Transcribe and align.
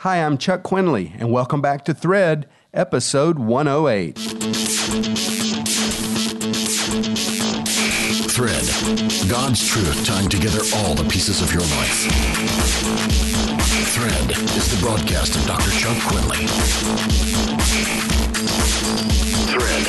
Hi, 0.00 0.16
I'm 0.24 0.38
Chuck 0.38 0.62
Quinley, 0.62 1.12
and 1.18 1.30
welcome 1.30 1.60
back 1.60 1.84
to 1.84 1.92
Thread, 1.92 2.48
episode 2.72 3.38
108. 3.38 4.16
Thread, 8.32 8.64
God's 9.28 9.68
truth 9.68 10.06
tying 10.06 10.30
together 10.30 10.60
all 10.76 10.94
the 10.94 11.06
pieces 11.10 11.42
of 11.42 11.52
your 11.52 11.60
life. 11.60 12.08
Thread 13.92 14.30
is 14.56 14.74
the 14.74 14.78
broadcast 14.80 15.36
of 15.36 15.44
Dr. 15.46 15.70
Chuck 15.72 15.98
Quinley. 16.08 16.46
Thread. 19.52 19.86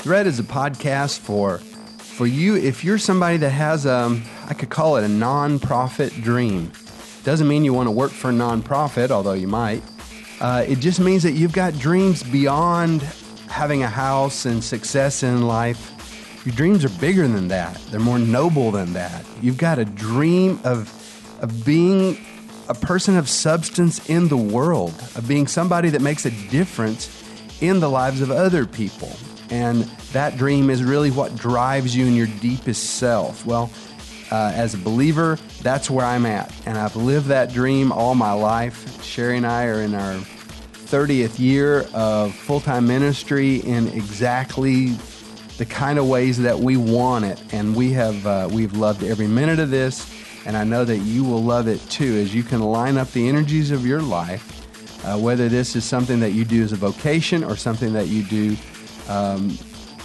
Thread 0.00 0.26
is 0.26 0.40
a 0.40 0.42
podcast 0.42 1.18
for 1.18 1.58
for 1.58 2.26
you 2.26 2.56
if 2.56 2.82
you're 2.82 2.96
somebody 2.96 3.36
that 3.36 3.50
has 3.50 3.84
a 3.84 4.18
I 4.48 4.54
could 4.54 4.70
call 4.70 4.96
it 4.96 5.04
a 5.04 5.08
non-profit 5.08 6.14
dream 6.22 6.72
doesn't 7.24 7.48
mean 7.48 7.64
you 7.64 7.72
want 7.72 7.86
to 7.86 7.90
work 7.90 8.12
for 8.12 8.30
a 8.30 8.32
nonprofit, 8.32 9.10
although 9.10 9.32
you 9.32 9.48
might. 9.48 9.82
Uh, 10.40 10.64
it 10.68 10.78
just 10.78 11.00
means 11.00 11.22
that 11.22 11.32
you've 11.32 11.52
got 11.52 11.76
dreams 11.78 12.22
beyond 12.22 13.02
having 13.48 13.82
a 13.82 13.88
house 13.88 14.44
and 14.44 14.62
success 14.62 15.22
in 15.22 15.46
life. 15.46 15.90
Your 16.44 16.54
dreams 16.54 16.84
are 16.84 17.00
bigger 17.00 17.26
than 17.26 17.48
that. 17.48 17.76
They're 17.90 18.00
more 18.00 18.18
noble 18.18 18.70
than 18.70 18.92
that. 18.92 19.24
You've 19.40 19.56
got 19.56 19.78
a 19.78 19.84
dream 19.84 20.60
of, 20.64 20.92
of 21.40 21.64
being 21.64 22.18
a 22.68 22.74
person 22.74 23.16
of 23.16 23.28
substance 23.28 24.08
in 24.10 24.28
the 24.28 24.36
world, 24.36 24.94
of 25.14 25.26
being 25.26 25.46
somebody 25.46 25.88
that 25.90 26.02
makes 26.02 26.26
a 26.26 26.30
difference 26.50 27.08
in 27.60 27.80
the 27.80 27.88
lives 27.88 28.20
of 28.20 28.30
other 28.30 28.66
people. 28.66 29.12
And 29.50 29.84
that 30.12 30.36
dream 30.36 30.68
is 30.68 30.82
really 30.82 31.10
what 31.10 31.36
drives 31.36 31.96
you 31.96 32.06
in 32.06 32.14
your 32.14 32.26
deepest 32.26 32.96
self. 32.96 33.46
Well, 33.46 33.70
uh, 34.30 34.52
as 34.54 34.74
a 34.74 34.78
believer, 34.78 35.38
that's 35.62 35.90
where 35.90 36.04
I'm 36.04 36.26
at. 36.26 36.52
And 36.66 36.78
I've 36.78 36.96
lived 36.96 37.26
that 37.26 37.52
dream 37.52 37.92
all 37.92 38.14
my 38.14 38.32
life. 38.32 39.02
Sherry 39.02 39.36
and 39.36 39.46
I 39.46 39.66
are 39.66 39.82
in 39.82 39.94
our 39.94 40.14
30th 40.94 41.38
year 41.38 41.86
of 41.94 42.34
full 42.34 42.60
time 42.60 42.86
ministry 42.86 43.56
in 43.56 43.88
exactly 43.88 44.96
the 45.56 45.64
kind 45.64 45.98
of 45.98 46.06
ways 46.08 46.38
that 46.38 46.58
we 46.58 46.76
want 46.76 47.24
it. 47.24 47.42
And 47.52 47.74
we 47.74 47.92
have, 47.92 48.26
uh, 48.26 48.48
we've 48.50 48.74
loved 48.74 49.02
every 49.02 49.26
minute 49.26 49.58
of 49.58 49.70
this. 49.70 50.10
And 50.46 50.56
I 50.56 50.64
know 50.64 50.84
that 50.84 50.98
you 50.98 51.24
will 51.24 51.42
love 51.42 51.68
it 51.68 51.80
too 51.88 52.16
as 52.16 52.34
you 52.34 52.42
can 52.42 52.60
line 52.60 52.98
up 52.98 53.10
the 53.12 53.28
energies 53.28 53.70
of 53.70 53.86
your 53.86 54.02
life, 54.02 55.04
uh, 55.04 55.18
whether 55.18 55.48
this 55.48 55.74
is 55.74 55.84
something 55.84 56.20
that 56.20 56.32
you 56.32 56.44
do 56.44 56.62
as 56.62 56.72
a 56.72 56.76
vocation 56.76 57.42
or 57.42 57.56
something 57.56 57.92
that 57.94 58.08
you 58.08 58.22
do 58.24 58.56
um, 59.08 59.56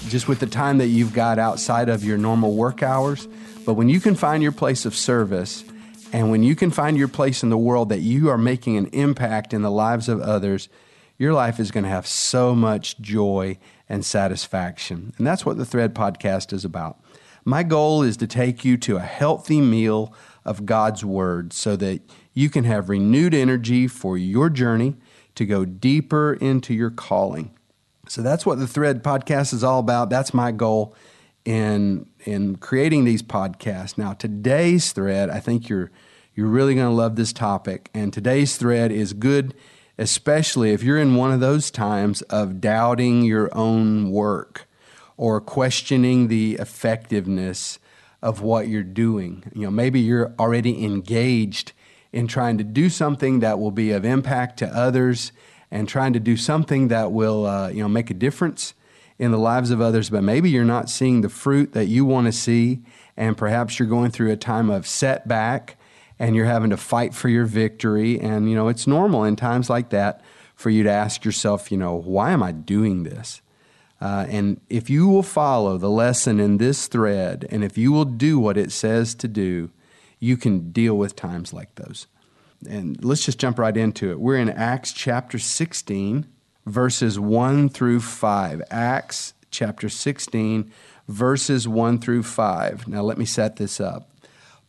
just 0.07 0.27
with 0.27 0.39
the 0.39 0.47
time 0.47 0.77
that 0.77 0.87
you've 0.87 1.13
got 1.13 1.39
outside 1.39 1.89
of 1.89 2.03
your 2.03 2.17
normal 2.17 2.53
work 2.53 2.83
hours. 2.83 3.27
But 3.65 3.73
when 3.73 3.89
you 3.89 3.99
can 3.99 4.15
find 4.15 4.41
your 4.41 4.51
place 4.51 4.85
of 4.85 4.95
service 4.95 5.63
and 6.11 6.31
when 6.31 6.43
you 6.43 6.55
can 6.55 6.71
find 6.71 6.97
your 6.97 7.07
place 7.07 7.43
in 7.43 7.49
the 7.49 7.57
world 7.57 7.89
that 7.89 7.99
you 7.99 8.29
are 8.29 8.37
making 8.37 8.77
an 8.77 8.87
impact 8.87 9.53
in 9.53 9.61
the 9.61 9.71
lives 9.71 10.09
of 10.09 10.21
others, 10.21 10.69
your 11.17 11.33
life 11.33 11.59
is 11.59 11.69
going 11.69 11.83
to 11.83 11.89
have 11.89 12.07
so 12.07 12.55
much 12.55 12.99
joy 12.99 13.57
and 13.87 14.05
satisfaction. 14.05 15.13
And 15.17 15.27
that's 15.27 15.45
what 15.45 15.57
the 15.57 15.65
Thread 15.65 15.93
podcast 15.93 16.53
is 16.53 16.65
about. 16.65 16.99
My 17.45 17.63
goal 17.63 18.03
is 18.03 18.17
to 18.17 18.27
take 18.27 18.63
you 18.63 18.77
to 18.77 18.97
a 18.97 19.01
healthy 19.01 19.61
meal 19.61 20.13
of 20.45 20.65
God's 20.65 21.03
Word 21.03 21.53
so 21.53 21.75
that 21.75 22.01
you 22.33 22.49
can 22.49 22.63
have 22.63 22.89
renewed 22.89 23.33
energy 23.33 23.87
for 23.87 24.17
your 24.17 24.49
journey 24.49 24.95
to 25.35 25.45
go 25.45 25.65
deeper 25.65 26.33
into 26.33 26.73
your 26.73 26.89
calling. 26.89 27.51
So 28.07 28.21
that's 28.21 28.45
what 28.45 28.59
the 28.59 28.67
Thread 28.67 29.03
podcast 29.03 29.53
is 29.53 29.63
all 29.63 29.79
about. 29.79 30.09
That's 30.09 30.33
my 30.33 30.51
goal 30.51 30.95
in 31.49 32.05
in 32.25 32.57
creating 32.57 33.05
these 33.05 33.23
podcasts. 33.23 33.97
Now, 33.97 34.13
today's 34.13 34.91
thread, 34.91 35.31
I 35.31 35.39
think 35.39 35.67
you're 35.67 35.89
you're 36.35 36.47
really 36.47 36.75
going 36.75 36.87
to 36.87 36.93
love 36.93 37.15
this 37.15 37.33
topic, 37.33 37.89
and 37.91 38.13
today's 38.13 38.55
thread 38.55 38.91
is 38.91 39.13
good, 39.13 39.55
especially 39.97 40.73
if 40.73 40.83
you're 40.83 40.99
in 40.99 41.15
one 41.15 41.31
of 41.31 41.39
those 41.39 41.71
times 41.71 42.21
of 42.23 42.61
doubting 42.61 43.23
your 43.23 43.49
own 43.57 44.11
work 44.11 44.67
or 45.17 45.41
questioning 45.41 46.27
the 46.27 46.53
effectiveness 46.59 47.79
of 48.21 48.41
what 48.41 48.67
you're 48.67 48.83
doing. 48.83 49.43
You 49.55 49.63
know, 49.63 49.71
maybe 49.71 49.99
you're 49.99 50.35
already 50.37 50.85
engaged 50.85 51.73
in 52.13 52.27
trying 52.27 52.59
to 52.59 52.63
do 52.63 52.89
something 52.89 53.39
that 53.39 53.59
will 53.59 53.71
be 53.71 53.89
of 53.89 54.05
impact 54.05 54.59
to 54.59 54.67
others 54.67 55.31
and 55.71 55.89
trying 55.89 56.13
to 56.13 56.19
do 56.19 56.37
something 56.37 56.89
that 56.89 57.11
will 57.11 57.47
uh, 57.47 57.69
you 57.69 57.81
know 57.81 57.89
make 57.89 58.11
a 58.11 58.13
difference 58.13 58.75
in 59.19 59.31
the 59.31 59.37
lives 59.37 59.69
of 59.69 59.81
others, 59.81 60.09
but 60.09 60.23
maybe 60.23 60.49
you're 60.49 60.63
not 60.63 60.89
seeing 60.89 61.21
the 61.21 61.29
fruit 61.29 61.73
that 61.73 61.87
you 61.87 62.05
want 62.05 62.25
to 62.25 62.31
see, 62.31 62.79
and 63.17 63.37
perhaps 63.37 63.77
you're 63.77 63.87
going 63.87 64.09
through 64.09 64.31
a 64.31 64.37
time 64.37 64.69
of 64.69 64.87
setback 64.87 65.77
and 66.17 66.35
you're 66.35 66.45
having 66.45 66.69
to 66.69 66.77
fight 66.77 67.13
for 67.13 67.29
your 67.29 67.45
victory. 67.45 68.19
And, 68.19 68.49
you 68.49 68.55
know, 68.55 68.69
it's 68.69 68.87
normal 68.87 69.25
in 69.25 69.35
times 69.35 69.69
like 69.69 69.89
that 69.89 70.21
for 70.55 70.69
you 70.69 70.83
to 70.83 70.89
ask 70.89 71.23
yourself, 71.23 71.71
you 71.71 71.77
know, 71.77 71.95
why 71.95 72.31
am 72.31 72.41
I 72.41 72.51
doing 72.53 73.03
this? 73.03 73.41
Uh, 74.01 74.25
and 74.29 74.61
if 74.69 74.89
you 74.89 75.07
will 75.07 75.23
follow 75.23 75.77
the 75.77 75.89
lesson 75.89 76.39
in 76.39 76.57
this 76.57 76.87
thread, 76.87 77.45
and 77.49 77.63
if 77.63 77.77
you 77.77 77.91
will 77.91 78.05
do 78.05 78.39
what 78.39 78.57
it 78.57 78.71
says 78.71 79.13
to 79.15 79.27
do, 79.27 79.69
you 80.19 80.37
can 80.37 80.71
deal 80.71 80.97
with 80.97 81.15
times 81.15 81.53
like 81.53 81.75
those. 81.75 82.07
And 82.69 83.01
let's 83.03 83.25
just 83.25 83.39
jump 83.39 83.59
right 83.59 83.75
into 83.75 84.11
it. 84.11 84.19
We're 84.19 84.37
in 84.37 84.49
Acts 84.49 84.91
chapter 84.93 85.39
16 85.39 86.25
verses 86.69 87.19
1 87.19 87.69
through 87.69 87.99
5. 87.99 88.61
Acts 88.69 89.33
chapter 89.51 89.89
16, 89.89 90.71
verses 91.07 91.67
1 91.67 91.99
through 91.99 92.23
5. 92.23 92.87
Now, 92.87 93.01
let 93.01 93.17
me 93.17 93.25
set 93.25 93.55
this 93.55 93.81
up. 93.81 94.11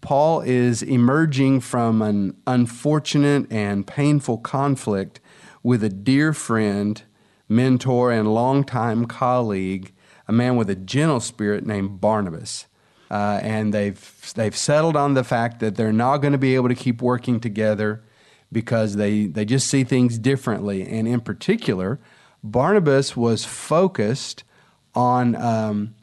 Paul 0.00 0.41
is 0.41 0.83
emerging 0.83 1.61
from 1.61 2.00
an 2.00 2.37
unfortunate 2.47 3.53
and 3.53 3.87
painful 3.87 4.38
conflict 4.38 5.21
with 5.62 5.84
a 5.84 5.91
dear 5.91 6.33
friend, 6.33 7.03
mentor, 7.49 8.11
and 8.11 8.32
longtime 8.32 9.05
colleague, 9.05 9.93
a 10.27 10.32
man 10.32 10.56
with 10.56 10.71
a 10.71 10.75
gentle 10.75 11.21
spirit 11.21 11.67
named 11.67 12.00
Barnabas. 12.00 12.67
Uh, 13.11 13.41
and 13.43 13.75
they've, 13.75 14.32
they've 14.37 14.56
settled 14.56 14.97
on 14.97 15.15
the 15.15 15.25
fact 15.25 15.61
that 15.61 15.77
they're 15.77 15.93
not 15.93 16.19
going 16.19 16.32
to 16.32 16.38
be 16.38 16.55
able 16.55 16.69
to 16.69 16.75
keep 16.75 17.03
working 17.03 17.41
together 17.41 18.03
because 18.53 18.97
they, 18.97 19.27
they 19.27 19.44
just 19.44 19.69
see 19.69 19.84
things 19.84 20.19
differently. 20.19 20.83
And 20.83 21.06
in 21.06 21.21
particular, 21.21 22.00
Barnabas 22.43 23.16
was 23.16 23.44
focused 23.44 24.44
on, 24.94 25.37
um, 25.37 25.94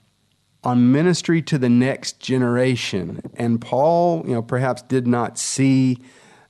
on 0.63 0.91
ministry 0.91 1.41
to 1.43 1.57
the 1.57 1.69
next 1.69 2.19
generation. 2.19 3.21
And 3.35 3.59
Paul, 3.59 4.23
you 4.25 4.33
know, 4.33 4.41
perhaps 4.41 4.81
did 4.83 5.07
not 5.07 5.37
see 5.37 5.97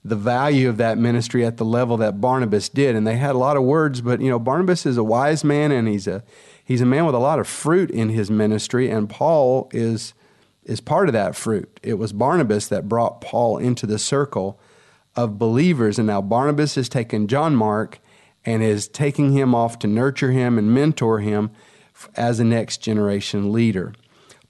the 0.08 0.16
value 0.16 0.70
of 0.70 0.78
that 0.78 0.98
ministry 0.98 1.46
at 1.46 1.58
the 1.58 1.66
level 1.66 1.98
that 1.98 2.22
Barnabas 2.22 2.70
did. 2.70 2.96
And 2.96 3.06
they 3.06 3.18
had 3.18 3.36
a 3.36 3.38
lot 3.38 3.58
of 3.58 3.64
words, 3.64 4.02
but 4.02 4.22
you 4.22 4.30
know, 4.30 4.40
Barnabas 4.40 4.86
is 4.86 4.98
a 4.98 5.04
wise 5.04 5.44
man 5.44 5.72
and 5.72 5.88
he's 5.88 6.08
a 6.08 6.24
he's 6.64 6.82
a 6.82 6.86
man 6.86 7.06
with 7.06 7.16
a 7.16 7.20
lot 7.20 7.40
of 7.40 7.48
fruit 7.48 7.92
in 7.92 8.10
his 8.10 8.30
ministry, 8.30 8.90
and 8.90 9.10
Paul 9.10 9.70
is 9.72 10.14
is 10.64 10.82
part 10.82 11.10
of 11.10 11.14
that 11.14 11.36
fruit. 11.36 11.80
It 11.84 11.96
was 11.96 12.14
Barnabas 12.14 12.68
that 12.68 12.90
brought 12.90 13.22
Paul 13.22 13.58
into 13.58 13.86
the 13.86 14.00
circle 14.00 14.60
of 15.18 15.38
believers. 15.38 16.00
And 16.00 16.08
now 16.08 16.22
Barnabas 16.22 16.76
has 16.76 16.88
taken 16.88 17.28
John 17.28 17.56
Mark 17.56 18.00
and 18.46 18.64
is 18.64 18.88
taking 18.88 19.34
him 19.34 19.54
off 19.54 19.80
to 19.80 19.88
nurture 19.88 20.32
him 20.32 20.58
and 20.58 20.74
mentor 20.74 21.20
him 21.20 21.52
as 22.16 22.40
a 22.40 22.46
next 22.46 22.78
generation 22.78 23.52
leader. 23.52 23.94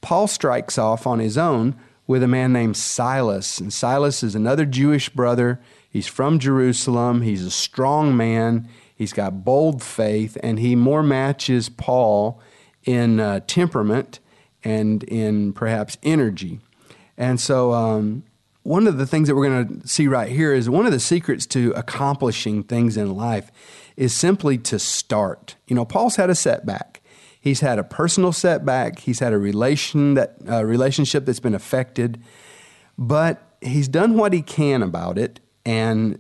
Paul 0.02 0.28
strikes 0.28 0.78
off 0.78 1.08
on 1.08 1.20
his 1.20 1.38
own 1.38 1.76
with 2.06 2.22
a 2.22 2.28
man 2.28 2.54
named 2.54 2.78
Silas. 2.78 3.60
And 3.60 3.74
Silas 3.74 4.22
is 4.22 4.36
another 4.36 4.66
Jewish 4.66 5.10
brother. 5.10 5.60
He's 5.90 6.08
from 6.08 6.38
Jerusalem. 6.38 7.22
He's 7.22 7.44
a 7.44 7.52
strong 7.52 8.16
man. 8.16 8.70
He's 8.96 9.14
got 9.14 9.44
bold 9.46 9.84
faith, 9.84 10.38
and 10.42 10.60
he 10.60 10.76
more 10.76 11.04
matches 11.04 11.70
Paul 11.70 12.42
in 12.84 13.20
uh, 13.20 13.42
temperament 13.46 14.20
and 14.64 15.04
in 15.04 15.54
perhaps 15.54 15.98
energy. 16.02 16.60
And 17.16 17.40
so 17.40 17.74
um, 17.74 18.24
one 18.68 18.86
of 18.86 18.98
the 18.98 19.08
things 19.08 19.30
that 19.30 19.36
we're 19.36 19.48
going 19.48 19.80
to 19.80 19.88
see 19.88 20.10
right 20.10 20.28
here 20.28 20.54
is 20.54 20.70
one 20.70 20.86
of 20.86 20.92
the 20.92 21.00
secrets 21.00 21.46
to 21.46 21.72
accomplishing 21.72 22.64
things 22.64 22.98
in 22.98 23.16
life 23.16 23.50
is 23.96 24.14
simply 24.14 24.58
to 24.58 24.78
start. 24.78 25.56
You 25.68 25.76
know, 25.78 25.86
Paul's 25.86 26.18
had 26.18 26.30
a 26.30 26.36
setback. 26.36 27.02
He's 27.40 27.62
had 27.62 27.80
a 27.80 27.84
personal 27.86 28.34
setback. 28.34 29.00
He's 29.00 29.20
had 29.20 29.32
a 29.32 29.38
relation 29.38 30.16
that 30.16 30.36
relationship 30.46 31.26
that's 31.26 31.40
been 31.40 31.56
affected, 31.56 32.22
but 32.98 33.42
he's 33.62 33.88
done 33.88 34.16
what 34.18 34.34
he 34.34 34.42
can 34.42 34.84
about 34.84 35.18
it, 35.18 35.40
and 35.66 36.20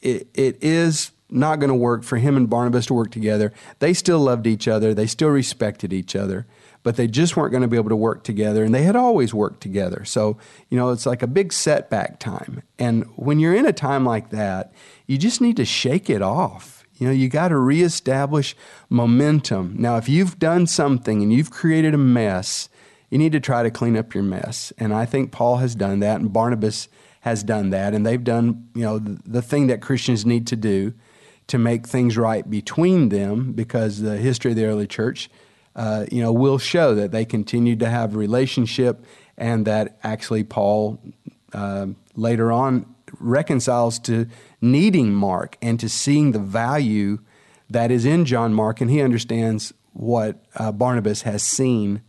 it, 0.00 0.26
it 0.32 0.56
is 0.64 1.10
not 1.28 1.60
going 1.60 1.68
to 1.68 1.74
work 1.74 2.02
for 2.02 2.16
him 2.16 2.38
and 2.38 2.48
Barnabas 2.48 2.86
to 2.86 2.94
work 2.94 3.10
together. 3.10 3.52
They 3.80 3.92
still 3.92 4.20
loved 4.20 4.46
each 4.46 4.68
other. 4.68 4.94
They 4.94 5.06
still 5.06 5.28
respected 5.28 5.92
each 5.92 6.16
other 6.16 6.46
but 6.88 6.96
they 6.96 7.06
just 7.06 7.36
weren't 7.36 7.50
going 7.50 7.60
to 7.60 7.68
be 7.68 7.76
able 7.76 7.90
to 7.90 7.96
work 7.96 8.24
together. 8.24 8.64
And 8.64 8.74
they 8.74 8.84
had 8.84 8.96
always 8.96 9.34
worked 9.34 9.60
together. 9.60 10.06
So, 10.06 10.38
you 10.70 10.78
know, 10.78 10.88
it's 10.88 11.04
like 11.04 11.22
a 11.22 11.26
big 11.26 11.52
setback 11.52 12.18
time. 12.18 12.62
And 12.78 13.04
when 13.16 13.38
you're 13.38 13.54
in 13.54 13.66
a 13.66 13.74
time 13.74 14.06
like 14.06 14.30
that, 14.30 14.72
you 15.06 15.18
just 15.18 15.42
need 15.42 15.58
to 15.58 15.66
shake 15.66 16.08
it 16.08 16.22
off. 16.22 16.86
You 16.94 17.06
know, 17.06 17.12
you 17.12 17.28
got 17.28 17.48
to 17.48 17.58
reestablish 17.58 18.56
momentum. 18.88 19.74
Now, 19.78 19.98
if 19.98 20.08
you've 20.08 20.38
done 20.38 20.66
something 20.66 21.22
and 21.22 21.30
you've 21.30 21.50
created 21.50 21.92
a 21.92 21.98
mess, 21.98 22.70
you 23.10 23.18
need 23.18 23.32
to 23.32 23.40
try 23.40 23.62
to 23.62 23.70
clean 23.70 23.94
up 23.94 24.14
your 24.14 24.24
mess. 24.24 24.72
And 24.78 24.94
I 24.94 25.04
think 25.04 25.30
Paul 25.30 25.58
has 25.58 25.74
done 25.74 26.00
that, 26.00 26.22
and 26.22 26.32
Barnabas 26.32 26.88
has 27.20 27.42
done 27.42 27.68
that, 27.68 27.92
and 27.92 28.06
they've 28.06 28.24
done 28.24 28.66
you 28.74 28.82
know 28.84 28.98
the, 28.98 29.20
the 29.26 29.42
thing 29.42 29.66
that 29.66 29.82
Christians 29.82 30.24
need 30.24 30.46
to 30.46 30.56
do 30.56 30.94
to 31.48 31.58
make 31.58 31.86
things 31.86 32.16
right 32.16 32.48
between 32.48 33.10
them, 33.10 33.52
because 33.52 34.00
the 34.00 34.16
history 34.16 34.52
of 34.52 34.56
the 34.56 34.64
early 34.64 34.86
church, 34.86 35.28
uh, 35.78 36.04
you 36.10 36.20
know, 36.20 36.32
will 36.32 36.58
show 36.58 36.96
that 36.96 37.12
they 37.12 37.24
continued 37.24 37.78
to 37.78 37.88
have 37.88 38.14
a 38.14 38.18
relationship, 38.18 39.04
and 39.38 39.64
that 39.66 39.96
actually 40.02 40.42
Paul 40.42 41.00
uh, 41.52 41.86
later 42.16 42.50
on 42.50 42.94
reconciles 43.20 44.00
to 44.00 44.26
needing 44.60 45.14
Mark 45.14 45.56
and 45.62 45.78
to 45.80 45.88
seeing 45.88 46.32
the 46.32 46.40
value 46.40 47.18
that 47.70 47.90
is 47.92 48.04
in 48.04 48.24
John 48.24 48.52
Mark, 48.52 48.80
and 48.80 48.90
he 48.90 49.00
understands 49.00 49.72
what 49.92 50.44
uh, 50.56 50.72
Barnabas 50.72 51.22
has 51.22 51.44
seen 51.44 52.02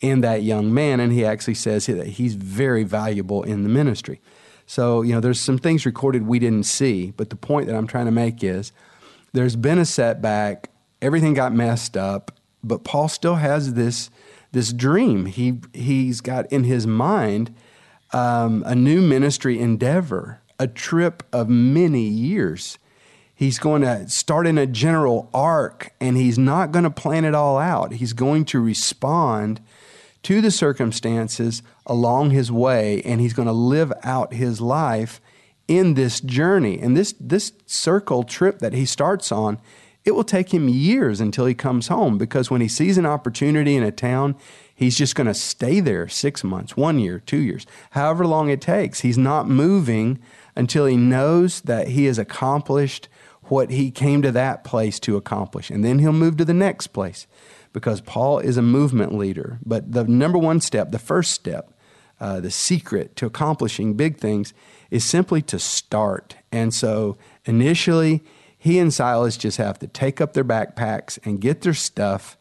in 0.00 0.20
that 0.20 0.44
young 0.44 0.72
man, 0.72 1.00
and 1.00 1.12
he 1.12 1.24
actually 1.24 1.54
says 1.54 1.86
that 1.86 2.06
he's 2.06 2.34
very 2.34 2.84
valuable 2.84 3.42
in 3.42 3.64
the 3.64 3.68
ministry. 3.68 4.20
So, 4.64 5.02
you 5.02 5.12
know, 5.12 5.20
there's 5.20 5.40
some 5.40 5.58
things 5.58 5.84
recorded 5.84 6.26
we 6.26 6.38
didn't 6.38 6.66
see, 6.66 7.12
but 7.16 7.30
the 7.30 7.36
point 7.36 7.66
that 7.66 7.74
I'm 7.74 7.88
trying 7.88 8.04
to 8.04 8.12
make 8.12 8.44
is 8.44 8.70
there's 9.32 9.56
been 9.56 9.78
a 9.78 9.84
setback, 9.84 10.70
everything 11.02 11.34
got 11.34 11.52
messed 11.52 11.96
up, 11.96 12.37
but 12.62 12.84
Paul 12.84 13.08
still 13.08 13.36
has 13.36 13.74
this 13.74 14.10
this 14.52 14.72
dream. 14.72 15.26
He 15.26 15.60
he's 15.72 16.20
got 16.20 16.50
in 16.52 16.64
his 16.64 16.86
mind 16.86 17.54
um, 18.12 18.62
a 18.66 18.74
new 18.74 19.00
ministry 19.00 19.58
endeavor, 19.58 20.40
a 20.58 20.66
trip 20.66 21.22
of 21.32 21.48
many 21.48 22.02
years. 22.02 22.78
He's 23.34 23.58
going 23.58 23.82
to 23.82 24.08
start 24.08 24.48
in 24.48 24.58
a 24.58 24.66
general 24.66 25.30
arc, 25.32 25.92
and 26.00 26.16
he's 26.16 26.38
not 26.38 26.72
going 26.72 26.82
to 26.82 26.90
plan 26.90 27.24
it 27.24 27.34
all 27.34 27.56
out. 27.56 27.92
He's 27.92 28.12
going 28.12 28.44
to 28.46 28.60
respond 28.60 29.60
to 30.24 30.40
the 30.40 30.50
circumstances 30.50 31.62
along 31.86 32.30
his 32.30 32.50
way, 32.50 33.00
and 33.02 33.20
he's 33.20 33.34
going 33.34 33.46
to 33.46 33.52
live 33.52 33.92
out 34.02 34.32
his 34.32 34.60
life 34.60 35.20
in 35.68 35.94
this 35.94 36.20
journey. 36.20 36.80
And 36.80 36.96
this, 36.96 37.14
this 37.20 37.52
circle 37.66 38.24
trip 38.24 38.58
that 38.58 38.72
he 38.72 38.84
starts 38.84 39.30
on, 39.30 39.60
it 40.04 40.12
will 40.12 40.24
take 40.24 40.54
him 40.54 40.68
years 40.68 41.20
until 41.20 41.46
he 41.46 41.54
comes 41.54 41.88
home 41.88 42.18
because 42.18 42.50
when 42.50 42.60
he 42.60 42.68
sees 42.68 42.98
an 42.98 43.06
opportunity 43.06 43.76
in 43.76 43.82
a 43.82 43.92
town, 43.92 44.36
he's 44.74 44.96
just 44.96 45.14
going 45.14 45.26
to 45.26 45.34
stay 45.34 45.80
there 45.80 46.08
six 46.08 46.42
months, 46.42 46.76
one 46.76 46.98
year, 46.98 47.18
two 47.18 47.38
years, 47.38 47.66
however 47.90 48.26
long 48.26 48.48
it 48.48 48.60
takes. 48.60 49.00
He's 49.00 49.18
not 49.18 49.48
moving 49.48 50.18
until 50.56 50.86
he 50.86 50.96
knows 50.96 51.60
that 51.62 51.88
he 51.88 52.06
has 52.06 52.18
accomplished 52.18 53.08
what 53.44 53.70
he 53.70 53.90
came 53.90 54.22
to 54.22 54.32
that 54.32 54.64
place 54.64 55.00
to 55.00 55.16
accomplish. 55.16 55.70
And 55.70 55.84
then 55.84 55.98
he'll 55.98 56.12
move 56.12 56.36
to 56.38 56.44
the 56.44 56.54
next 56.54 56.88
place 56.88 57.26
because 57.72 58.00
Paul 58.00 58.38
is 58.38 58.56
a 58.56 58.62
movement 58.62 59.14
leader. 59.14 59.58
But 59.64 59.92
the 59.92 60.04
number 60.04 60.38
one 60.38 60.60
step, 60.60 60.90
the 60.90 60.98
first 60.98 61.32
step, 61.32 61.72
uh, 62.20 62.40
the 62.40 62.50
secret 62.50 63.14
to 63.16 63.26
accomplishing 63.26 63.94
big 63.94 64.18
things 64.18 64.52
is 64.90 65.04
simply 65.04 65.42
to 65.42 65.58
start. 65.58 66.36
And 66.50 66.74
so 66.74 67.16
initially, 67.44 68.22
he 68.68 68.78
and 68.78 68.92
Silas 68.92 69.38
just 69.38 69.56
have 69.56 69.78
to 69.78 69.86
take 69.86 70.20
up 70.20 70.34
their 70.34 70.44
backpacks 70.44 71.18
and 71.24 71.40
get 71.40 71.62
their 71.62 71.72
stuff 71.72 72.36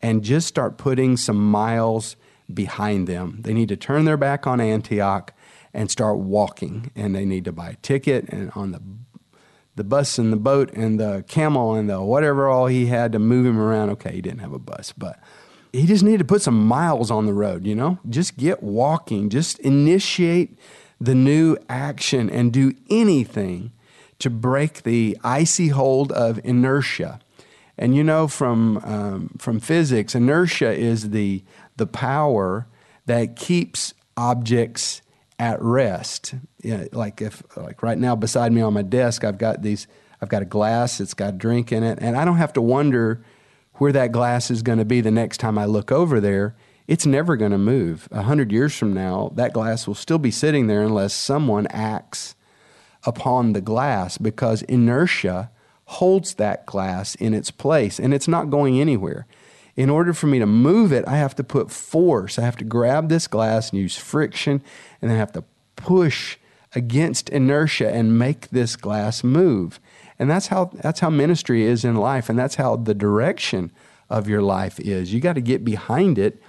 and 0.00 0.22
just 0.22 0.46
start 0.46 0.78
putting 0.78 1.16
some 1.16 1.50
miles 1.50 2.14
behind 2.54 3.08
them. 3.08 3.38
They 3.40 3.52
need 3.52 3.68
to 3.68 3.76
turn 3.76 4.04
their 4.04 4.16
back 4.16 4.46
on 4.46 4.60
Antioch 4.60 5.34
and 5.74 5.90
start 5.90 6.18
walking. 6.18 6.92
And 6.94 7.16
they 7.16 7.24
need 7.24 7.44
to 7.46 7.52
buy 7.52 7.70
a 7.70 7.76
ticket 7.76 8.28
and 8.28 8.52
on 8.54 8.70
the 8.70 8.80
the 9.74 9.82
bus 9.82 10.18
and 10.18 10.32
the 10.32 10.36
boat 10.36 10.70
and 10.74 11.00
the 11.00 11.24
camel 11.26 11.74
and 11.74 11.90
the 11.90 12.00
whatever 12.00 12.46
all 12.46 12.66
he 12.66 12.86
had 12.86 13.10
to 13.10 13.18
move 13.18 13.44
him 13.44 13.58
around. 13.58 13.90
Okay, 13.90 14.12
he 14.12 14.20
didn't 14.20 14.38
have 14.40 14.52
a 14.52 14.60
bus, 14.60 14.92
but 14.96 15.18
he 15.72 15.84
just 15.84 16.04
needed 16.04 16.18
to 16.18 16.24
put 16.24 16.42
some 16.42 16.64
miles 16.64 17.10
on 17.10 17.26
the 17.26 17.32
road, 17.32 17.66
you 17.66 17.74
know? 17.74 17.98
Just 18.08 18.36
get 18.36 18.62
walking, 18.62 19.30
just 19.30 19.58
initiate 19.60 20.56
the 21.00 21.14
new 21.16 21.56
action 21.68 22.30
and 22.30 22.52
do 22.52 22.72
anything 22.88 23.72
to 24.22 24.30
break 24.30 24.84
the 24.84 25.18
icy 25.24 25.68
hold 25.68 26.12
of 26.12 26.40
inertia. 26.44 27.18
And 27.76 27.96
you 27.96 28.04
know 28.04 28.28
from 28.28 28.78
um, 28.78 29.30
from 29.38 29.58
physics, 29.58 30.14
inertia 30.14 30.72
is 30.72 31.10
the 31.10 31.42
the 31.76 31.86
power 31.86 32.68
that 33.06 33.34
keeps 33.34 33.94
objects 34.16 35.02
at 35.40 35.60
rest. 35.60 36.34
You 36.62 36.78
know, 36.78 36.88
like 36.92 37.20
if 37.20 37.42
like 37.56 37.82
right 37.82 37.98
now 37.98 38.14
beside 38.14 38.52
me 38.52 38.60
on 38.60 38.74
my 38.74 38.82
desk, 38.82 39.24
I've 39.24 39.38
got 39.38 39.62
these. 39.62 39.88
I've 40.20 40.28
got 40.28 40.42
a 40.42 40.46
glass. 40.46 41.00
It's 41.00 41.14
got 41.14 41.34
a 41.34 41.36
drink 41.36 41.72
in 41.72 41.82
it, 41.82 41.98
and 42.00 42.16
I 42.16 42.24
don't 42.24 42.36
have 42.36 42.52
to 42.52 42.62
wonder 42.62 43.24
where 43.74 43.90
that 43.90 44.12
glass 44.12 44.52
is 44.52 44.62
going 44.62 44.78
to 44.78 44.84
be 44.84 45.00
the 45.00 45.10
next 45.10 45.38
time 45.38 45.58
I 45.58 45.64
look 45.64 45.90
over 45.90 46.20
there. 46.20 46.54
It's 46.86 47.06
never 47.06 47.36
going 47.36 47.50
to 47.50 47.58
move. 47.58 48.08
A 48.12 48.22
hundred 48.22 48.52
years 48.52 48.76
from 48.76 48.92
now, 48.92 49.32
that 49.34 49.52
glass 49.52 49.88
will 49.88 49.96
still 49.96 50.18
be 50.18 50.30
sitting 50.30 50.68
there 50.68 50.82
unless 50.82 51.12
someone 51.12 51.66
acts 51.68 52.36
upon 53.04 53.52
the 53.52 53.60
glass 53.60 54.18
because 54.18 54.62
inertia 54.62 55.50
holds 55.84 56.34
that 56.34 56.64
glass 56.66 57.14
in 57.16 57.34
its 57.34 57.50
place 57.50 57.98
and 57.98 58.14
it's 58.14 58.28
not 58.28 58.50
going 58.50 58.80
anywhere 58.80 59.26
in 59.76 59.88
order 59.88 60.12
for 60.12 60.26
me 60.26 60.38
to 60.38 60.46
move 60.46 60.92
it, 60.92 61.06
I 61.08 61.16
have 61.16 61.34
to 61.36 61.44
put 61.44 61.70
force. 61.70 62.38
I 62.38 62.42
have 62.42 62.56
to 62.56 62.64
grab 62.64 63.08
this 63.08 63.26
glass 63.26 63.70
and 63.70 63.80
use 63.80 63.96
friction, 63.96 64.62
and 65.00 65.10
then 65.10 65.16
I 65.16 65.20
have 65.20 65.32
to 65.32 65.44
push 65.76 66.36
against 66.74 67.28
inertia 67.30 67.90
and 67.90 68.18
make 68.18 68.48
this 68.50 68.76
glass 68.76 69.24
move. 69.24 69.80
And 70.18 70.30
that's 70.30 70.48
how 70.48 70.66
that's 70.66 71.00
how 71.00 71.10
ministry 71.10 71.64
is 71.64 71.84
in 71.84 71.96
life, 71.96 72.28
and 72.28 72.38
that's 72.38 72.56
how 72.56 72.76
the 72.76 72.94
direction 72.94 73.70
of 74.10 74.28
your 74.28 74.42
life 74.42 74.78
is. 74.78 75.12
You 75.12 75.20
got 75.20 75.34
to 75.34 75.40
get 75.40 75.64
behind 75.64 76.18
it 76.18 76.40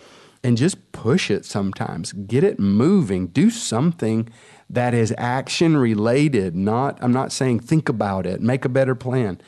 and 0.43 0.57
just 0.57 0.91
push 0.91 1.31
it 1.31 1.45
sometimes. 1.45 2.11
Get 2.11 2.43
it 2.43 2.59
moving. 2.59 3.27
Do 3.27 3.49
something 3.49 4.29
that 4.73 4.93
is 4.93 5.13
action 5.17 5.77
related. 5.77 6.55
Not 6.55 6.97
I'm 7.01 7.13
not 7.13 7.31
saying 7.31 7.61
think 7.61 7.89
about 7.89 8.25
it, 8.25 8.41
make 8.41 8.65
a 8.65 8.69
better 8.69 8.95
plan. 8.95 9.39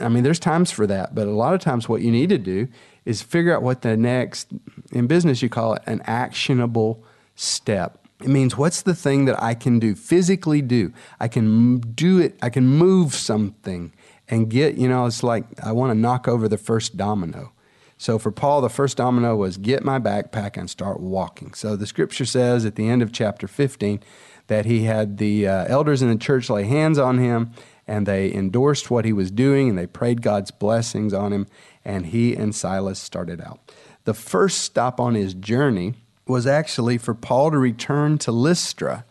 I 0.00 0.08
mean, 0.08 0.22
there's 0.22 0.38
times 0.38 0.70
for 0.70 0.86
that, 0.86 1.14
but 1.14 1.26
a 1.26 1.32
lot 1.32 1.54
of 1.54 1.60
times 1.60 1.88
what 1.88 2.02
you 2.02 2.10
need 2.10 2.28
to 2.30 2.38
do 2.38 2.68
is 3.04 3.22
figure 3.22 3.54
out 3.54 3.62
what 3.62 3.82
the 3.82 3.96
next, 3.96 4.52
in 4.92 5.06
business, 5.06 5.42
you 5.42 5.48
call 5.48 5.74
it 5.74 5.82
an 5.86 6.02
actionable 6.04 7.02
step. 7.34 8.06
It 8.20 8.28
means 8.28 8.56
what's 8.56 8.82
the 8.82 8.94
thing 8.94 9.24
that 9.24 9.42
I 9.42 9.54
can 9.54 9.78
do, 9.78 9.94
physically 9.94 10.60
do? 10.60 10.92
I 11.18 11.28
can 11.28 11.78
do 11.80 12.18
it, 12.18 12.38
I 12.42 12.50
can 12.50 12.66
move 12.66 13.14
something 13.14 13.92
and 14.28 14.50
get, 14.50 14.76
you 14.76 14.88
know, 14.88 15.06
it's 15.06 15.22
like 15.22 15.44
I 15.62 15.72
want 15.72 15.90
to 15.90 15.98
knock 15.98 16.28
over 16.28 16.46
the 16.46 16.58
first 16.58 16.96
domino. 16.96 17.52
So 17.96 18.18
for 18.18 18.30
Paul, 18.30 18.60
the 18.60 18.70
first 18.70 18.96
domino 18.96 19.36
was 19.36 19.56
get 19.56 19.84
my 19.84 19.98
backpack 19.98 20.56
and 20.56 20.70
start 20.70 21.00
walking. 21.00 21.52
So 21.54 21.76
the 21.76 21.86
scripture 21.86 22.24
says 22.24 22.64
at 22.64 22.76
the 22.76 22.88
end 22.88 23.02
of 23.02 23.12
chapter 23.12 23.46
15 23.46 24.02
that 24.50 24.66
he 24.66 24.82
had 24.82 25.18
the 25.18 25.46
uh, 25.46 25.64
elders 25.68 26.02
in 26.02 26.08
the 26.08 26.16
church 26.16 26.50
lay 26.50 26.64
hands 26.64 26.98
on 26.98 27.18
him 27.18 27.52
and 27.86 28.04
they 28.04 28.34
endorsed 28.34 28.90
what 28.90 29.04
he 29.04 29.12
was 29.12 29.30
doing 29.30 29.68
and 29.68 29.78
they 29.78 29.86
prayed 29.86 30.22
God's 30.22 30.50
blessings 30.50 31.14
on 31.14 31.32
him 31.32 31.46
and 31.84 32.06
he 32.06 32.34
and 32.34 32.52
Silas 32.52 32.98
started 32.98 33.40
out. 33.40 33.60
The 34.06 34.12
first 34.12 34.58
stop 34.58 34.98
on 34.98 35.14
his 35.14 35.34
journey 35.34 35.94
was 36.26 36.48
actually 36.48 36.98
for 36.98 37.14
Paul 37.14 37.52
to 37.52 37.58
return 37.58 38.18
to 38.18 38.32
Lystra. 38.32 39.04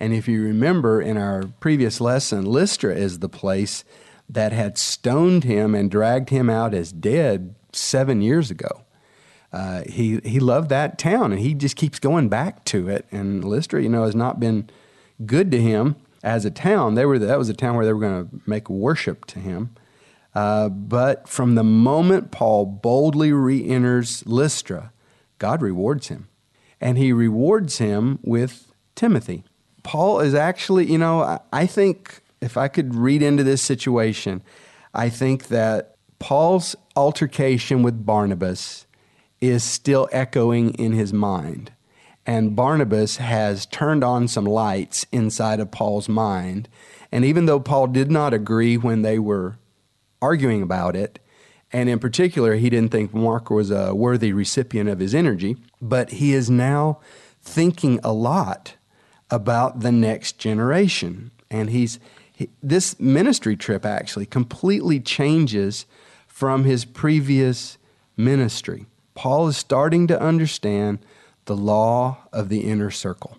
And 0.00 0.14
if 0.14 0.26
you 0.26 0.42
remember 0.42 1.02
in 1.02 1.18
our 1.18 1.44
previous 1.60 2.00
lesson, 2.00 2.46
Lystra 2.46 2.94
is 2.94 3.18
the 3.18 3.28
place 3.28 3.84
that 4.26 4.52
had 4.52 4.78
stoned 4.78 5.44
him 5.44 5.74
and 5.74 5.90
dragged 5.90 6.30
him 6.30 6.48
out 6.48 6.72
as 6.72 6.92
dead 6.92 7.54
seven 7.74 8.22
years 8.22 8.50
ago. 8.50 8.84
Uh, 9.52 9.82
he 9.86 10.20
he 10.24 10.40
loved 10.40 10.70
that 10.70 10.98
town 10.98 11.30
and 11.30 11.40
he 11.42 11.52
just 11.52 11.76
keeps 11.76 11.98
going 11.98 12.30
back 12.30 12.64
to 12.64 12.88
it. 12.88 13.04
And 13.10 13.44
Lystra, 13.44 13.82
you 13.82 13.90
know, 13.90 14.04
has 14.04 14.16
not 14.16 14.40
been 14.40 14.70
good 15.24 15.50
to 15.50 15.60
him 15.60 15.96
as 16.22 16.44
a 16.44 16.50
town. 16.50 16.94
They 16.94 17.04
were 17.04 17.18
that 17.18 17.38
was 17.38 17.48
a 17.48 17.54
town 17.54 17.76
where 17.76 17.86
they 17.86 17.92
were 17.92 18.00
going 18.00 18.28
to 18.28 18.40
make 18.46 18.68
worship 18.68 19.24
to 19.26 19.38
him. 19.38 19.74
Uh, 20.34 20.68
but 20.68 21.28
from 21.28 21.54
the 21.54 21.64
moment 21.64 22.30
Paul 22.30 22.66
boldly 22.66 23.32
re 23.32 23.66
enters 23.66 24.26
Lystra, 24.26 24.92
God 25.38 25.62
rewards 25.62 26.08
him. 26.08 26.28
And 26.80 26.96
he 26.96 27.12
rewards 27.12 27.78
him 27.78 28.20
with 28.22 28.72
Timothy. 28.94 29.42
Paul 29.82 30.20
is 30.20 30.34
actually, 30.34 30.90
you 30.90 30.98
know, 30.98 31.40
I 31.52 31.66
think 31.66 32.20
if 32.40 32.56
I 32.56 32.68
could 32.68 32.94
read 32.94 33.22
into 33.22 33.42
this 33.42 33.62
situation, 33.62 34.42
I 34.94 35.08
think 35.08 35.48
that 35.48 35.96
Paul's 36.18 36.76
altercation 36.94 37.82
with 37.82 38.04
Barnabas 38.04 38.86
is 39.40 39.64
still 39.64 40.08
echoing 40.12 40.74
in 40.74 40.92
his 40.92 41.12
mind. 41.12 41.72
And 42.28 42.54
Barnabas 42.54 43.16
has 43.16 43.64
turned 43.64 44.04
on 44.04 44.28
some 44.28 44.44
lights 44.44 45.06
inside 45.10 45.60
of 45.60 45.70
Paul's 45.70 46.10
mind. 46.10 46.68
And 47.10 47.24
even 47.24 47.46
though 47.46 47.58
Paul 47.58 47.86
did 47.86 48.10
not 48.10 48.34
agree 48.34 48.76
when 48.76 49.00
they 49.00 49.18
were 49.18 49.56
arguing 50.20 50.62
about 50.62 50.94
it. 50.94 51.18
And 51.72 51.88
in 51.88 51.98
particular, 51.98 52.56
he 52.56 52.68
didn't 52.68 52.92
think 52.92 53.14
Mark 53.14 53.48
was 53.48 53.70
a 53.70 53.94
worthy 53.94 54.34
recipient 54.34 54.90
of 54.90 54.98
his 54.98 55.14
energy, 55.14 55.56
but 55.80 56.10
he 56.10 56.34
is 56.34 56.50
now 56.50 57.00
thinking 57.40 57.98
a 58.04 58.12
lot 58.12 58.74
about 59.30 59.80
the 59.80 59.92
next 59.92 60.38
generation. 60.38 61.30
And 61.50 61.70
he's 61.70 61.98
he, 62.30 62.50
this 62.62 63.00
ministry 63.00 63.56
trip 63.56 63.86
actually 63.86 64.26
completely 64.26 65.00
changes 65.00 65.86
from 66.26 66.64
his 66.64 66.84
previous 66.84 67.78
ministry. 68.18 68.84
Paul 69.14 69.48
is 69.48 69.56
starting 69.56 70.06
to 70.08 70.20
understand 70.20 70.98
the 71.48 71.56
law 71.56 72.28
of 72.32 72.48
the 72.48 72.60
inner 72.60 72.92
circle. 72.92 73.38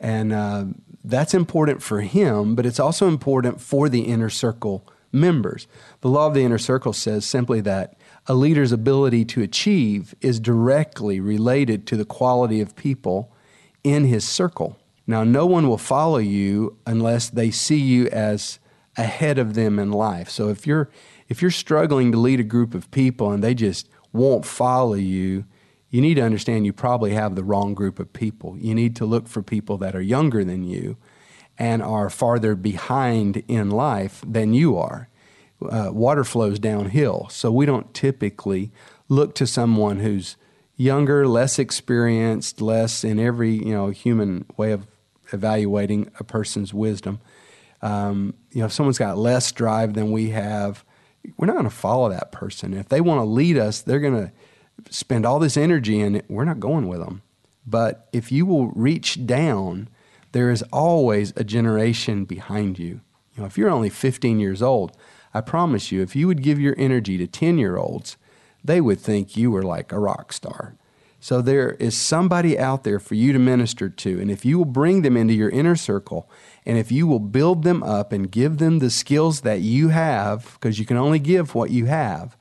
And 0.00 0.32
uh, 0.32 0.64
That's 1.04 1.32
important 1.32 1.82
for 1.82 2.02
him, 2.02 2.54
but 2.54 2.66
it's 2.66 2.80
also 2.80 3.08
important 3.08 3.60
for 3.60 3.88
the 3.88 4.02
inner 4.02 4.28
circle 4.30 4.86
members. 5.12 5.66
The 6.02 6.10
law 6.10 6.26
of 6.26 6.34
the 6.34 6.42
inner 6.42 6.58
circle 6.58 6.92
says 6.92 7.24
simply 7.24 7.62
that 7.62 7.96
a 8.26 8.34
leader's 8.34 8.72
ability 8.72 9.24
to 9.26 9.42
achieve 9.42 10.14
is 10.20 10.38
directly 10.38 11.18
related 11.18 11.86
to 11.86 11.96
the 11.96 12.04
quality 12.04 12.60
of 12.60 12.76
people 12.76 13.32
in 13.82 14.04
his 14.04 14.28
circle. 14.28 14.76
Now, 15.06 15.24
no 15.24 15.46
one 15.46 15.66
will 15.66 15.78
follow 15.78 16.18
you 16.18 16.76
unless 16.84 17.30
they 17.30 17.50
see 17.50 17.78
you 17.80 18.08
as 18.08 18.58
ahead 18.98 19.38
of 19.38 19.54
them 19.54 19.78
in 19.78 19.90
life. 19.92 20.28
So 20.28 20.50
if 20.50 20.66
you're 20.66 20.90
if 21.28 21.40
you're 21.40 21.50
struggling 21.50 22.12
to 22.12 22.18
lead 22.18 22.40
a 22.40 22.44
group 22.44 22.74
of 22.74 22.90
people 22.90 23.32
and 23.32 23.42
they 23.42 23.54
just 23.54 23.88
won't 24.12 24.44
follow 24.44 24.94
you, 24.94 25.44
you 25.90 26.00
need 26.00 26.14
to 26.14 26.22
understand 26.22 26.66
you 26.66 26.72
probably 26.72 27.12
have 27.12 27.34
the 27.34 27.44
wrong 27.44 27.74
group 27.74 27.98
of 27.98 28.12
people. 28.12 28.56
You 28.58 28.74
need 28.74 28.94
to 28.96 29.06
look 29.06 29.26
for 29.26 29.42
people 29.42 29.78
that 29.78 29.96
are 29.96 30.02
younger 30.02 30.44
than 30.44 30.64
you 30.64 30.96
and 31.58 31.82
are 31.82 32.10
farther 32.10 32.54
behind 32.54 33.42
in 33.48 33.70
life 33.70 34.22
than 34.26 34.54
you 34.54 34.76
are. 34.76 35.08
Uh, 35.60 35.90
water 35.92 36.22
flows 36.22 36.58
downhill, 36.58 37.26
so 37.30 37.50
we 37.50 37.66
don't 37.66 37.92
typically 37.92 38.70
look 39.08 39.34
to 39.34 39.46
someone 39.46 39.98
who's 39.98 40.36
younger, 40.76 41.26
less 41.26 41.58
experienced, 41.58 42.60
less 42.60 43.02
in 43.02 43.18
every 43.18 43.54
you 43.54 43.72
know 43.72 43.88
human 43.88 44.44
way 44.56 44.70
of 44.70 44.86
evaluating 45.32 46.08
a 46.20 46.24
person's 46.24 46.72
wisdom. 46.72 47.18
Um, 47.82 48.34
you 48.52 48.60
know, 48.60 48.66
if 48.66 48.72
someone's 48.72 48.98
got 48.98 49.18
less 49.18 49.50
drive 49.50 49.94
than 49.94 50.12
we 50.12 50.30
have, 50.30 50.84
we're 51.36 51.46
not 51.46 51.54
going 51.54 51.64
to 51.64 51.70
follow 51.70 52.08
that 52.08 52.30
person. 52.30 52.72
If 52.72 52.88
they 52.88 53.00
want 53.00 53.18
to 53.18 53.24
lead 53.24 53.58
us, 53.58 53.82
they're 53.82 54.00
going 54.00 54.26
to 54.26 54.32
spend 54.90 55.26
all 55.26 55.38
this 55.38 55.56
energy 55.56 56.00
in 56.00 56.14
it. 56.14 56.26
We're 56.28 56.44
not 56.44 56.60
going 56.60 56.88
with 56.88 57.00
them. 57.00 57.22
But 57.66 58.08
if 58.12 58.32
you 58.32 58.46
will 58.46 58.68
reach 58.68 59.26
down 59.26 59.88
there 60.32 60.50
is 60.50 60.62
always 60.72 61.32
a 61.36 61.44
generation 61.44 62.24
behind 62.24 62.78
you. 62.78 63.00
You 63.34 63.42
know, 63.42 63.46
if 63.46 63.56
you're 63.56 63.70
only 63.70 63.90
15 63.90 64.38
years 64.38 64.62
old, 64.62 64.96
I 65.32 65.40
promise 65.40 65.92
you, 65.92 66.02
if 66.02 66.16
you 66.16 66.26
would 66.26 66.42
give 66.42 66.60
your 66.60 66.74
energy 66.78 67.16
to 67.18 67.26
10 67.26 67.58
year 67.58 67.76
olds, 67.76 68.16
they 68.64 68.80
would 68.80 69.00
think 69.00 69.36
you 69.36 69.50
were 69.50 69.62
like 69.62 69.92
a 69.92 69.98
rock 69.98 70.32
star. 70.32 70.76
So 71.20 71.42
there 71.42 71.72
is 71.72 71.96
somebody 71.96 72.58
out 72.58 72.84
there 72.84 73.00
for 73.00 73.14
you 73.14 73.32
to 73.32 73.38
minister 73.38 73.88
to. 73.88 74.20
And 74.20 74.30
if 74.30 74.44
you 74.44 74.58
will 74.58 74.64
bring 74.64 75.02
them 75.02 75.16
into 75.16 75.34
your 75.34 75.50
inner 75.50 75.74
circle, 75.74 76.30
and 76.64 76.78
if 76.78 76.92
you 76.92 77.06
will 77.06 77.18
build 77.18 77.64
them 77.64 77.82
up 77.82 78.12
and 78.12 78.30
give 78.30 78.58
them 78.58 78.78
the 78.78 78.90
skills 78.90 79.40
that 79.40 79.60
you 79.60 79.88
have, 79.88 80.52
because 80.54 80.78
you 80.78 80.86
can 80.86 80.96
only 80.96 81.18
give 81.18 81.54
what 81.54 81.70
you 81.70 81.86
have. 81.86 82.36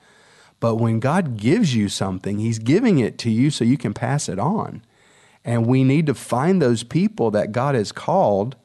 But 0.60 0.76
when 0.76 1.00
God 1.00 1.38
gives 1.38 1.76
you 1.76 1.90
something, 1.90 2.40
He's 2.40 2.60
giving 2.60 3.00
it 3.00 3.18
to 3.20 3.30
you 3.30 3.52
so 3.52 3.64
you 3.64 3.78
can 3.78 3.94
pass 3.94 4.28
it 4.28 4.40
on. 4.40 4.84
And 5.46 5.66
we 5.66 5.84
need 5.84 6.06
to 6.08 6.14
find 6.14 6.62
those 6.62 6.84
people 6.84 7.32
that 7.32 7.52
God 7.52 7.76
has 7.76 7.92
called 7.92 8.56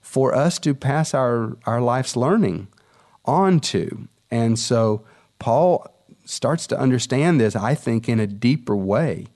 for 0.00 0.34
us 0.34 0.58
to 0.60 0.74
pass 0.74 1.12
our, 1.12 1.56
our 1.66 1.80
life's 1.80 2.16
learning 2.16 2.68
on 3.24 3.60
to. 3.60 4.08
And 4.30 4.58
so 4.58 5.04
Paul 5.38 5.86
starts 6.24 6.66
to 6.68 6.78
understand 6.78 7.40
this, 7.40 7.54
I 7.54 7.74
think, 7.74 8.08
in 8.08 8.20
a 8.20 8.26
deeper 8.26 8.76
way. 8.76 9.26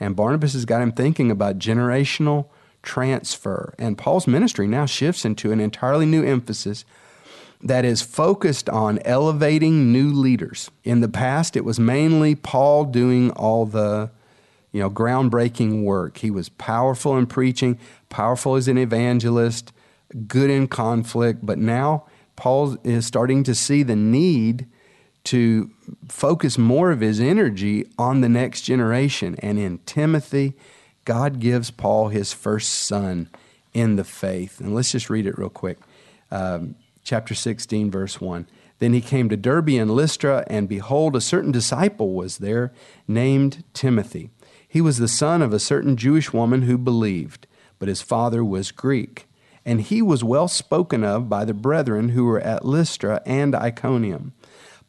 And 0.00 0.16
Barnabas 0.16 0.54
has 0.54 0.64
got 0.64 0.82
him 0.82 0.92
thinking 0.92 1.30
about 1.30 1.58
generational 1.58 2.46
transfer. 2.82 3.74
And 3.78 3.98
Paul's 3.98 4.26
ministry 4.26 4.66
now 4.66 4.86
shifts 4.86 5.24
into 5.24 5.52
an 5.52 5.60
entirely 5.60 6.06
new 6.06 6.24
emphasis 6.24 6.84
that 7.64 7.84
is 7.84 8.02
focused 8.02 8.68
on 8.68 8.98
elevating 9.06 9.90
new 9.90 10.12
leaders. 10.12 10.70
In 10.84 11.00
the 11.00 11.08
past, 11.08 11.56
it 11.56 11.64
was 11.64 11.80
mainly 11.80 12.34
Paul 12.34 12.84
doing 12.84 13.30
all 13.30 13.64
the 13.64 14.10
you 14.70 14.80
know, 14.80 14.90
groundbreaking 14.90 15.82
work. 15.82 16.18
He 16.18 16.30
was 16.30 16.50
powerful 16.50 17.16
in 17.16 17.26
preaching, 17.26 17.78
powerful 18.10 18.56
as 18.56 18.68
an 18.68 18.76
evangelist, 18.76 19.72
good 20.26 20.50
in 20.50 20.68
conflict, 20.68 21.46
but 21.46 21.58
now 21.58 22.04
Paul 22.36 22.76
is 22.84 23.06
starting 23.06 23.44
to 23.44 23.54
see 23.54 23.82
the 23.82 23.96
need 23.96 24.66
to 25.24 25.70
focus 26.08 26.58
more 26.58 26.90
of 26.90 27.00
his 27.00 27.18
energy 27.18 27.86
on 27.98 28.20
the 28.20 28.28
next 28.28 28.62
generation. 28.62 29.36
And 29.38 29.58
in 29.58 29.78
Timothy, 29.86 30.52
God 31.04 31.40
gives 31.40 31.70
Paul 31.70 32.08
his 32.08 32.32
first 32.32 32.68
son 32.70 33.30
in 33.72 33.96
the 33.96 34.04
faith. 34.04 34.60
And 34.60 34.74
let's 34.74 34.92
just 34.92 35.08
read 35.08 35.26
it 35.26 35.38
real 35.38 35.48
quick. 35.48 35.78
Um, 36.30 36.74
chapter 37.04 37.34
16, 37.34 37.90
verse 37.90 38.20
1. 38.20 38.48
Then 38.80 38.92
he 38.92 39.00
came 39.00 39.28
to 39.28 39.36
Derbe 39.36 39.68
and 39.70 39.90
Lystra, 39.90 40.44
and 40.48 40.68
behold, 40.68 41.14
a 41.14 41.20
certain 41.20 41.52
disciple 41.52 42.12
was 42.12 42.38
there 42.38 42.72
named 43.06 43.62
Timothy 43.72 44.30
he 44.74 44.80
was 44.80 44.98
the 44.98 45.06
son 45.06 45.40
of 45.40 45.52
a 45.52 45.60
certain 45.60 45.96
Jewish 45.96 46.32
woman 46.32 46.62
who 46.62 46.76
believed, 46.76 47.46
but 47.78 47.86
his 47.86 48.02
father 48.02 48.44
was 48.44 48.72
Greek. 48.72 49.28
And 49.64 49.80
he 49.80 50.02
was 50.02 50.24
well 50.24 50.48
spoken 50.48 51.04
of 51.04 51.28
by 51.28 51.44
the 51.44 51.54
brethren 51.54 52.08
who 52.08 52.24
were 52.24 52.40
at 52.40 52.64
Lystra 52.64 53.22
and 53.24 53.54
Iconium. 53.54 54.32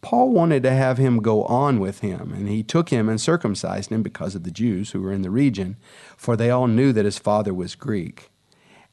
Paul 0.01 0.31
wanted 0.31 0.63
to 0.63 0.71
have 0.71 0.97
him 0.97 1.21
go 1.21 1.43
on 1.43 1.79
with 1.79 1.99
him, 1.99 2.33
and 2.33 2.49
he 2.49 2.63
took 2.63 2.89
him 2.89 3.07
and 3.07 3.21
circumcised 3.21 3.91
him 3.91 4.01
because 4.01 4.33
of 4.33 4.41
the 4.41 4.49
Jews 4.49 4.89
who 4.89 5.03
were 5.03 5.13
in 5.13 5.21
the 5.21 5.29
region, 5.29 5.77
for 6.17 6.35
they 6.35 6.49
all 6.49 6.65
knew 6.65 6.91
that 6.91 7.05
his 7.05 7.19
father 7.19 7.53
was 7.53 7.75
Greek. 7.75 8.31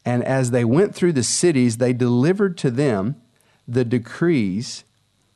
And 0.04 0.25
as 0.25 0.50
they 0.50 0.64
went 0.64 0.94
through 0.94 1.12
the 1.12 1.23
cities, 1.23 1.76
they 1.76 1.92
delivered 1.92 2.59
to 2.59 2.71
them 2.71 3.16
the 3.68 3.85
decrees 3.85 4.85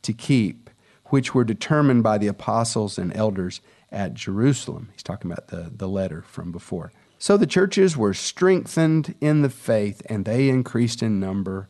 to 0.02 0.12
keep, 0.12 0.70
which 1.06 1.34
were 1.34 1.44
determined 1.44 2.02
by 2.02 2.18
the 2.18 2.26
apostles 2.26 2.98
and 2.98 3.16
elders 3.16 3.60
at 3.92 4.14
Jerusalem. 4.14 4.88
He's 4.92 5.02
talking 5.02 5.30
about 5.30 5.48
the, 5.48 5.70
the 5.74 5.88
letter 5.88 6.22
from 6.22 6.50
before. 6.50 6.92
So 7.18 7.36
the 7.36 7.46
churches 7.46 7.96
were 7.96 8.14
strengthened 8.14 9.14
in 9.20 9.42
the 9.42 9.48
faith 9.48 10.02
and 10.06 10.24
they 10.24 10.48
increased 10.48 11.02
in 11.02 11.20
number 11.20 11.68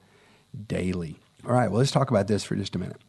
daily. 0.66 1.18
All 1.46 1.52
right, 1.52 1.70
well, 1.70 1.78
let's 1.78 1.92
talk 1.92 2.10
about 2.10 2.26
this 2.26 2.44
for 2.44 2.56
just 2.56 2.74
a 2.74 2.78
minute. 2.78 3.00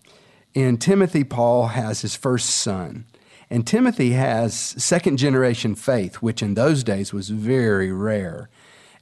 In 0.54 0.78
Timothy, 0.78 1.24
Paul 1.24 1.68
has 1.68 2.02
his 2.02 2.16
first 2.16 2.50
son. 2.50 3.06
And 3.50 3.66
Timothy 3.66 4.12
has 4.12 4.54
second 4.56 5.18
generation 5.18 5.74
faith, 5.74 6.16
which 6.16 6.44
in 6.44 6.54
those 6.54 6.84
days 6.84 7.14
was 7.14 7.30
very 7.30 7.92
rare 7.92 8.50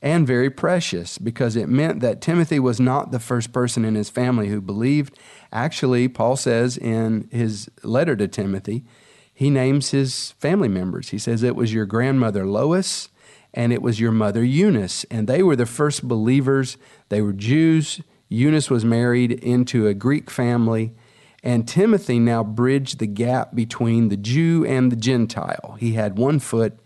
and 0.02 0.28
very 0.28 0.50
precious 0.50 1.18
because 1.18 1.56
it 1.56 1.70
meant 1.70 2.00
that 2.02 2.22
Timothy 2.22 2.60
was 2.60 2.80
not 2.80 3.12
the 3.12 3.20
first 3.20 3.52
person 3.52 3.86
in 3.86 3.96
his 3.96 4.10
family 4.10 4.50
who 4.50 4.62
believed. 4.62 5.18
Actually, 5.52 6.08
Paul 6.08 6.36
says 6.36 6.78
in 6.78 7.28
his 7.32 7.70
letter 7.84 8.16
to 8.16 8.28
Timothy 8.28 8.86
he 9.34 9.50
names 9.50 9.92
his 9.92 10.32
family 10.40 10.70
members. 10.70 11.10
He 11.10 11.18
says 11.18 11.44
it 11.44 11.58
was 11.58 11.74
your 11.74 11.86
grandmother 11.86 12.46
Lois 12.46 13.10
and 13.56 13.74
it 13.74 13.82
was 13.82 14.00
your 14.00 14.12
mother 14.12 14.44
Eunice, 14.44 15.06
and 15.06 15.28
they 15.28 15.42
were 15.42 15.56
the 15.56 15.66
first 15.66 16.06
believers. 16.08 16.78
They 17.08 17.22
were 17.22 17.34
Jews. 17.34 18.02
Eunice 18.28 18.70
was 18.70 18.84
married 18.84 19.32
into 19.32 19.88
a 19.88 19.94
Greek 19.94 20.30
family, 20.30 20.94
and 21.42 21.66
Timothy 21.66 22.20
now 22.20 22.44
bridged 22.44 23.00
the 23.00 23.08
gap 23.08 23.56
between 23.56 24.10
the 24.10 24.18
Jew 24.18 24.66
and 24.66 24.92
the 24.92 24.98
Gentile. 24.98 25.78
He 25.80 25.94
had 25.94 26.18
one 26.18 26.40
foot 26.40 26.78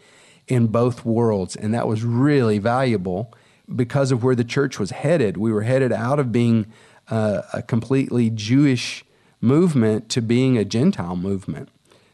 in 0.50 0.68
both 0.68 1.06
worlds, 1.06 1.56
and 1.56 1.74
that 1.74 1.88
was 1.88 2.04
really 2.04 2.58
valuable 2.58 3.34
because 3.74 4.12
of 4.12 4.24
where 4.24 4.36
the 4.36 4.44
church 4.44 4.80
was 4.80 4.90
headed. 4.90 5.38
We 5.38 5.54
were 5.54 5.62
headed 5.62 5.94
out 5.94 6.20
of 6.20 6.32
being 6.32 6.66
uh, 7.08 7.44
a 7.54 7.62
completely 7.62 8.30
Jewish 8.30 9.06
movement 9.40 10.10
to 10.10 10.22
being 10.22 10.58
a 10.58 10.66
Gentile 10.66 11.16
movement 11.16 11.70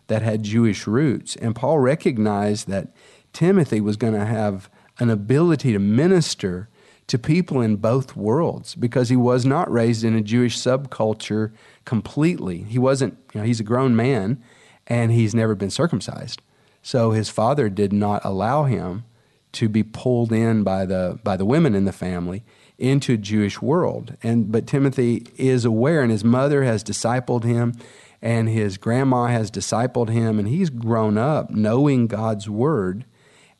that 0.08 0.22
had 0.22 0.44
Jewish 0.44 0.86
roots. 0.86 1.36
And 1.38 1.56
Paul 1.56 1.80
recognized 1.80 2.68
that 2.68 2.90
Timothy 3.34 3.82
was 3.82 3.96
going 3.98 4.14
to 4.14 4.26
have 4.26 4.70
an 5.00 5.10
ability 5.10 5.74
to 5.74 5.80
minister 5.80 6.70
to 7.08 7.18
people 7.18 7.62
in 7.62 7.78
both 7.78 8.16
worlds 8.16 8.76
because 8.76 9.10
he 9.10 9.16
was 9.16 9.46
not 9.46 9.72
raised 9.72 10.04
in 10.04 10.16
a 10.16 10.22
Jewish 10.22 10.58
subculture 10.58 11.52
completely. 11.86 12.64
He 12.64 12.80
wasn't, 12.80 13.18
you 13.34 13.42
know, 13.42 13.46
he's 13.48 13.60
a 13.60 13.64
grown 13.64 13.96
man 13.96 14.44
and 14.88 15.12
he's 15.12 15.36
never 15.36 15.56
been 15.56 15.70
circumcised. 15.70 16.42
So 16.86 17.10
his 17.10 17.30
father 17.30 17.68
did 17.68 17.92
not 17.92 18.24
allow 18.24 18.66
him 18.66 19.06
to 19.54 19.68
be 19.68 19.82
pulled 19.82 20.32
in 20.32 20.62
by 20.62 20.86
the 20.86 21.20
by 21.24 21.36
the 21.36 21.44
women 21.44 21.74
in 21.74 21.86
the 21.86 21.92
family 21.92 22.44
into 22.78 23.14
a 23.14 23.18
Jewish 23.18 23.60
world. 23.60 24.16
And 24.22 24.52
but 24.52 24.68
Timothy 24.68 25.26
is 25.36 25.66
aware 25.66 26.04
and 26.04 26.12
his 26.12 26.24
mother 26.24 26.64
has 26.64 26.84
discipled 26.84 27.44
him 27.44 27.74
and 28.22 28.48
his 28.48 28.78
grandma 28.78 29.26
has 29.26 29.50
discipled 29.50 30.10
him 30.10 30.38
and 30.38 30.48
he's 30.48 30.70
grown 30.70 31.18
up 31.18 31.50
knowing 31.50 32.06
God's 32.06 32.48
word 32.52 33.06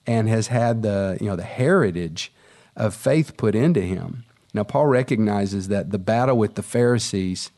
and 0.06 0.30
has 0.30 0.50
had 0.50 0.84
the 0.84 1.18
you 1.20 1.26
know 1.26 1.36
the 1.36 1.42
heritage 1.42 2.32
of 2.76 2.94
faith 2.94 3.38
put 3.38 3.56
into 3.56 3.82
him. 3.82 4.24
Now 4.54 4.66
Paul 4.66 4.86
recognizes 4.86 5.68
that 5.70 5.90
the 5.90 5.98
battle 5.98 6.38
with 6.38 6.54
the 6.54 6.62
Pharisees 6.62 7.50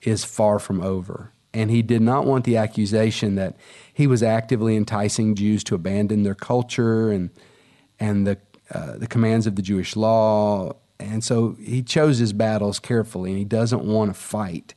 is 0.00 0.24
far 0.24 0.58
from 0.58 0.80
over 0.80 1.30
and 1.52 1.70
he 1.70 1.82
did 1.82 2.02
not 2.02 2.26
want 2.26 2.44
the 2.44 2.56
accusation 2.56 3.34
that 3.34 3.56
he 3.92 4.06
was 4.06 4.22
actively 4.22 4.76
enticing 4.76 5.34
Jews 5.34 5.64
to 5.64 5.74
abandon 5.74 6.22
their 6.22 6.34
culture 6.34 7.10
and 7.10 7.30
and 7.98 8.26
the 8.26 8.38
uh, 8.72 8.96
the 8.98 9.06
commands 9.06 9.46
of 9.46 9.56
the 9.56 9.62
Jewish 9.62 9.96
law 9.96 10.72
and 11.00 11.24
so 11.24 11.56
he 11.60 11.82
chose 11.82 12.18
his 12.18 12.32
battles 12.32 12.78
carefully 12.78 13.30
and 13.30 13.38
he 13.38 13.44
doesn't 13.44 13.82
want 13.82 14.14
to 14.14 14.20
fight 14.20 14.74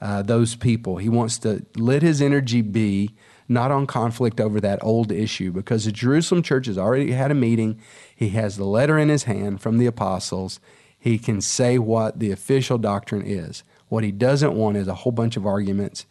uh, 0.00 0.22
those 0.22 0.54
people. 0.54 0.98
He 0.98 1.08
wants 1.08 1.38
to 1.38 1.64
let 1.76 2.02
his 2.02 2.20
energy 2.20 2.60
be 2.60 3.14
not 3.48 3.70
on 3.70 3.86
conflict 3.86 4.40
over 4.40 4.60
that 4.60 4.82
old 4.82 5.10
issue 5.12 5.52
because 5.52 5.84
the 5.84 5.92
Jerusalem 5.92 6.42
church 6.42 6.66
has 6.66 6.78
already 6.78 7.12
had 7.12 7.30
a 7.30 7.34
meeting. 7.34 7.80
He 8.14 8.30
has 8.30 8.56
the 8.56 8.64
letter 8.64 8.98
in 8.98 9.08
his 9.08 9.24
hand 9.24 9.60
from 9.60 9.78
the 9.78 9.86
apostles. 9.86 10.60
He 10.98 11.18
can 11.18 11.40
say 11.40 11.78
what 11.78 12.18
the 12.18 12.30
official 12.30 12.78
doctrine 12.78 13.22
is. 13.22 13.64
What 13.94 14.02
he 14.02 14.10
doesn't 14.10 14.54
want 14.54 14.76
is 14.76 14.88
a 14.88 14.94
whole 14.94 15.12
bunch 15.12 15.36
of 15.36 15.46
arguments 15.46 16.04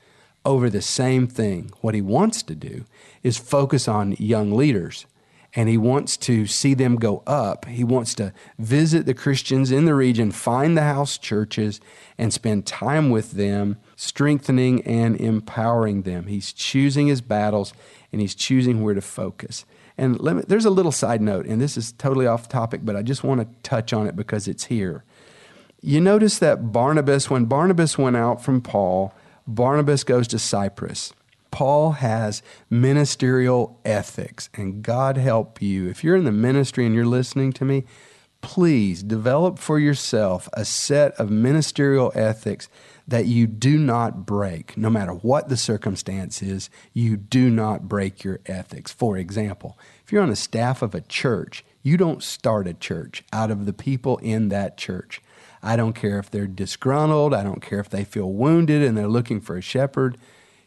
over 0.45 0.69
the 0.69 0.81
same 0.81 1.27
thing. 1.27 1.69
What 1.81 1.93
he 1.93 1.99
wants 1.99 2.41
to 2.43 2.55
do 2.55 2.85
is 3.23 3.37
focus 3.37 3.89
on 3.89 4.15
young 4.17 4.53
leaders 4.53 5.05
and 5.53 5.67
he 5.67 5.77
wants 5.77 6.15
to 6.15 6.47
see 6.47 6.75
them 6.75 6.95
go 6.95 7.23
up. 7.27 7.65
He 7.65 7.83
wants 7.83 8.15
to 8.15 8.31
visit 8.57 9.05
the 9.05 9.13
Christians 9.13 9.69
in 9.69 9.83
the 9.83 9.95
region, 9.95 10.31
find 10.31 10.77
the 10.77 10.83
house 10.83 11.17
churches, 11.17 11.81
and 12.17 12.31
spend 12.31 12.65
time 12.65 13.09
with 13.09 13.31
them, 13.31 13.75
strengthening 13.97 14.81
and 14.83 15.19
empowering 15.19 16.03
them. 16.03 16.27
He's 16.27 16.53
choosing 16.53 17.07
his 17.07 17.19
battles 17.19 17.73
and 18.13 18.21
he's 18.21 18.33
choosing 18.33 18.81
where 18.81 18.93
to 18.93 19.01
focus. 19.01 19.65
And 19.97 20.21
me, 20.21 20.43
there's 20.47 20.63
a 20.63 20.69
little 20.69 20.93
side 20.93 21.21
note, 21.21 21.45
and 21.47 21.61
this 21.61 21.75
is 21.75 21.91
totally 21.91 22.27
off 22.27 22.47
topic, 22.47 22.79
but 22.85 22.95
I 22.95 23.01
just 23.01 23.25
want 23.25 23.41
to 23.41 23.47
touch 23.61 23.91
on 23.91 24.07
it 24.07 24.15
because 24.15 24.47
it's 24.47 24.63
here. 24.63 25.03
You 25.85 25.99
notice 25.99 26.39
that 26.39 26.71
Barnabas, 26.71 27.29
when 27.29 27.43
Barnabas 27.43 27.97
went 27.97 28.15
out 28.15 28.41
from 28.41 28.61
Paul, 28.61 29.13
Barnabas 29.45 30.05
goes 30.05 30.29
to 30.29 30.39
Cyprus. 30.39 31.11
Paul 31.51 31.91
has 31.91 32.41
ministerial 32.69 33.77
ethics, 33.83 34.49
and 34.53 34.81
God 34.81 35.17
help 35.17 35.61
you. 35.61 35.89
If 35.89 36.01
you're 36.01 36.15
in 36.15 36.23
the 36.23 36.31
ministry 36.31 36.85
and 36.85 36.95
you're 36.95 37.05
listening 37.05 37.51
to 37.53 37.65
me, 37.65 37.83
please 38.39 39.03
develop 39.03 39.59
for 39.59 39.77
yourself 39.77 40.47
a 40.53 40.63
set 40.63 41.11
of 41.15 41.29
ministerial 41.29 42.13
ethics 42.15 42.69
that 43.05 43.25
you 43.25 43.45
do 43.45 43.77
not 43.77 44.25
break. 44.25 44.77
No 44.77 44.89
matter 44.89 45.11
what 45.11 45.49
the 45.49 45.57
circumstance 45.57 46.41
is, 46.41 46.69
you 46.93 47.17
do 47.17 47.49
not 47.49 47.89
break 47.89 48.23
your 48.23 48.39
ethics. 48.45 48.93
For 48.93 49.17
example, 49.17 49.77
if 50.05 50.13
you're 50.13 50.23
on 50.23 50.29
the 50.29 50.37
staff 50.37 50.81
of 50.81 50.95
a 50.95 51.01
church, 51.01 51.65
you 51.81 51.97
don't 51.97 52.23
start 52.23 52.69
a 52.69 52.73
church 52.73 53.25
out 53.33 53.51
of 53.51 53.65
the 53.65 53.73
people 53.73 54.17
in 54.19 54.47
that 54.47 54.77
church. 54.77 55.21
I 55.63 55.75
don't 55.77 55.93
care 55.93 56.19
if 56.19 56.29
they're 56.29 56.45
disgruntled, 56.45 57.33
I 57.33 57.41
don't 57.41 57.61
care 57.61 57.79
if 57.79 57.89
they 57.89 58.03
feel 58.03 58.31
wounded 58.31 58.83
and 58.83 58.97
they're 58.97 59.07
looking 59.07 59.39
for 59.39 59.55
a 59.55 59.61
shepherd. 59.61 60.17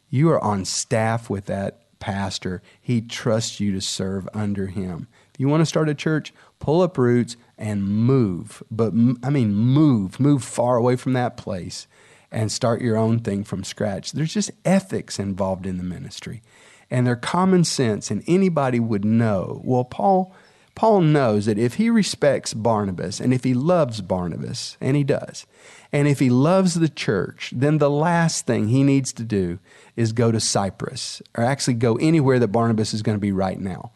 You 0.08 0.30
are 0.30 0.42
on 0.42 0.64
staff 0.64 1.28
with 1.28 1.46
that 1.46 1.98
pastor. 1.98 2.62
He 2.80 3.00
trusts 3.00 3.60
you 3.60 3.72
to 3.72 3.80
serve 3.80 4.28
under 4.32 4.68
him. 4.68 5.08
If 5.34 5.40
you 5.40 5.48
want 5.48 5.60
to 5.60 5.66
start 5.66 5.88
a 5.88 5.94
church, 5.94 6.32
pull 6.58 6.80
up 6.80 6.96
roots 6.96 7.36
and 7.58 7.84
move. 7.86 8.62
But 8.70 8.92
I 9.22 9.30
mean, 9.30 9.54
move, 9.54 10.18
move 10.18 10.42
far 10.42 10.76
away 10.76 10.96
from 10.96 11.12
that 11.12 11.36
place 11.36 11.86
and 12.30 12.50
start 12.50 12.80
your 12.80 12.96
own 12.96 13.20
thing 13.20 13.44
from 13.44 13.64
scratch. 13.64 14.12
There's 14.12 14.34
just 14.34 14.50
ethics 14.64 15.18
involved 15.18 15.66
in 15.66 15.78
the 15.78 15.84
ministry. 15.84 16.42
And 16.90 17.06
they're 17.06 17.16
common 17.16 17.64
sense, 17.64 18.10
and 18.10 18.22
anybody 18.26 18.78
would 18.78 19.04
know. 19.04 19.60
Well, 19.64 19.84
Paul. 19.84 20.34
Paul 20.76 21.00
knows 21.00 21.46
that 21.46 21.58
if 21.58 21.74
he 21.74 21.88
respects 21.88 22.52
Barnabas 22.54 23.18
and 23.18 23.32
if 23.32 23.44
he 23.44 23.54
loves 23.54 24.02
Barnabas, 24.02 24.76
and 24.78 24.94
he 24.94 25.02
does, 25.02 25.46
and 25.90 26.06
if 26.06 26.18
he 26.18 26.28
loves 26.28 26.74
the 26.74 26.88
church, 26.90 27.50
then 27.56 27.78
the 27.78 27.90
last 27.90 28.46
thing 28.46 28.68
he 28.68 28.82
needs 28.82 29.12
to 29.14 29.24
do 29.24 29.58
is 29.96 30.12
go 30.12 30.30
to 30.30 30.38
Cyprus, 30.38 31.22
or 31.34 31.42
actually 31.42 31.74
go 31.74 31.96
anywhere 31.96 32.38
that 32.38 32.48
Barnabas 32.48 32.92
is 32.92 33.02
going 33.02 33.16
to 33.16 33.20
be 33.20 33.32
right 33.32 33.58
now. 33.58 33.90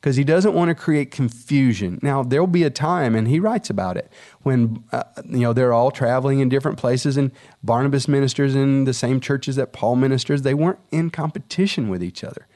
Because 0.00 0.16
he 0.16 0.24
doesn't 0.24 0.52
want 0.52 0.68
to 0.68 0.74
create 0.74 1.10
confusion. 1.10 1.98
Now, 2.02 2.22
there'll 2.22 2.46
be 2.46 2.64
a 2.64 2.68
time, 2.68 3.14
and 3.14 3.26
he 3.26 3.40
writes 3.40 3.70
about 3.70 3.96
it, 3.96 4.10
when 4.42 4.84
uh, 4.92 5.04
you 5.24 5.38
know 5.38 5.52
they're 5.54 5.72
all 5.72 5.90
traveling 5.90 6.40
in 6.40 6.50
different 6.50 6.76
places, 6.78 7.16
and 7.16 7.30
Barnabas 7.62 8.08
ministers 8.08 8.54
in 8.54 8.84
the 8.84 8.92
same 8.92 9.20
churches 9.20 9.56
that 9.56 9.72
Paul 9.72 9.96
ministers. 9.96 10.42
They 10.42 10.52
weren't 10.52 10.80
in 10.90 11.08
competition 11.10 11.88
with 11.88 12.02
each 12.02 12.22
other. 12.22 12.46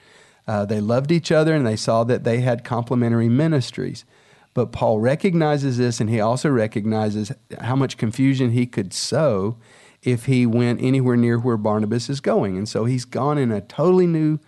Uh, 0.49 0.65
they 0.65 0.81
loved 0.81 1.13
each 1.13 1.31
other, 1.31 1.55
and 1.55 1.67
they 1.67 1.77
saw 1.77 2.03
that 2.05 2.25
they 2.25 2.41
had 2.41 2.65
complementary 2.65 3.29
ministries. 3.29 4.07
But 4.55 4.73
Paul 4.73 4.99
recognizes 4.99 5.77
this, 5.77 6.01
and 6.01 6.09
he 6.09 6.21
also 6.21 6.49
recognizes 6.49 7.31
how 7.61 7.77
much 7.77 7.99
confusion 7.99 8.51
he 8.51 8.67
could 8.67 8.95
sow 8.95 9.59
if 10.03 10.25
he 10.25 10.47
went 10.47 10.81
anywhere 10.81 11.17
near 11.17 11.39
where 11.39 11.59
Barnabas 11.59 12.09
is 12.09 12.21
going. 12.21 12.57
And 12.57 12.67
so 12.67 12.87
he's 12.87 13.05
gone 13.05 13.37
in 13.37 13.53
a 13.53 13.61
totally 13.61 14.07
new 14.07 14.39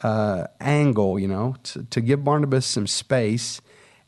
uh, 0.00 0.48
angle, 0.60 1.20
you 1.20 1.28
know, 1.28 1.54
to, 1.62 1.84
to 1.84 2.00
give 2.00 2.24
Barnabas 2.24 2.66
some 2.66 2.88
space 2.88 3.60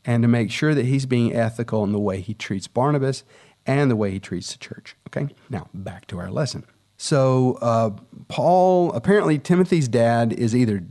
and 0.05 0.23
to 0.23 0.27
make 0.27 0.51
sure 0.51 0.75
that 0.75 0.85
he's 0.85 1.05
being 1.05 1.33
ethical 1.33 1.83
in 1.83 1.93
the 1.93 1.99
way 1.99 2.19
he 2.19 2.33
treats 2.33 2.67
Barnabas 2.67 3.23
and 3.65 3.89
the 3.89 3.95
way 3.95 4.11
he 4.11 4.19
treats 4.19 4.51
the 4.51 4.59
church. 4.59 4.95
Okay, 5.07 5.33
now 5.49 5.69
back 5.73 6.07
to 6.07 6.19
our 6.19 6.29
lesson. 6.29 6.65
So, 6.97 7.57
uh, 7.61 7.91
Paul, 8.27 8.91
apparently, 8.93 9.37
Timothy's 9.37 9.87
dad 9.87 10.33
is 10.33 10.55
either 10.55 10.83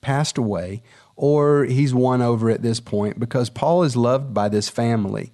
passed 0.00 0.38
away 0.38 0.82
or 1.16 1.64
he's 1.64 1.92
won 1.92 2.22
over 2.22 2.48
at 2.48 2.62
this 2.62 2.80
point 2.80 3.20
because 3.20 3.50
Paul 3.50 3.82
is 3.82 3.94
loved 3.94 4.32
by 4.32 4.48
this 4.48 4.70
family. 4.70 5.32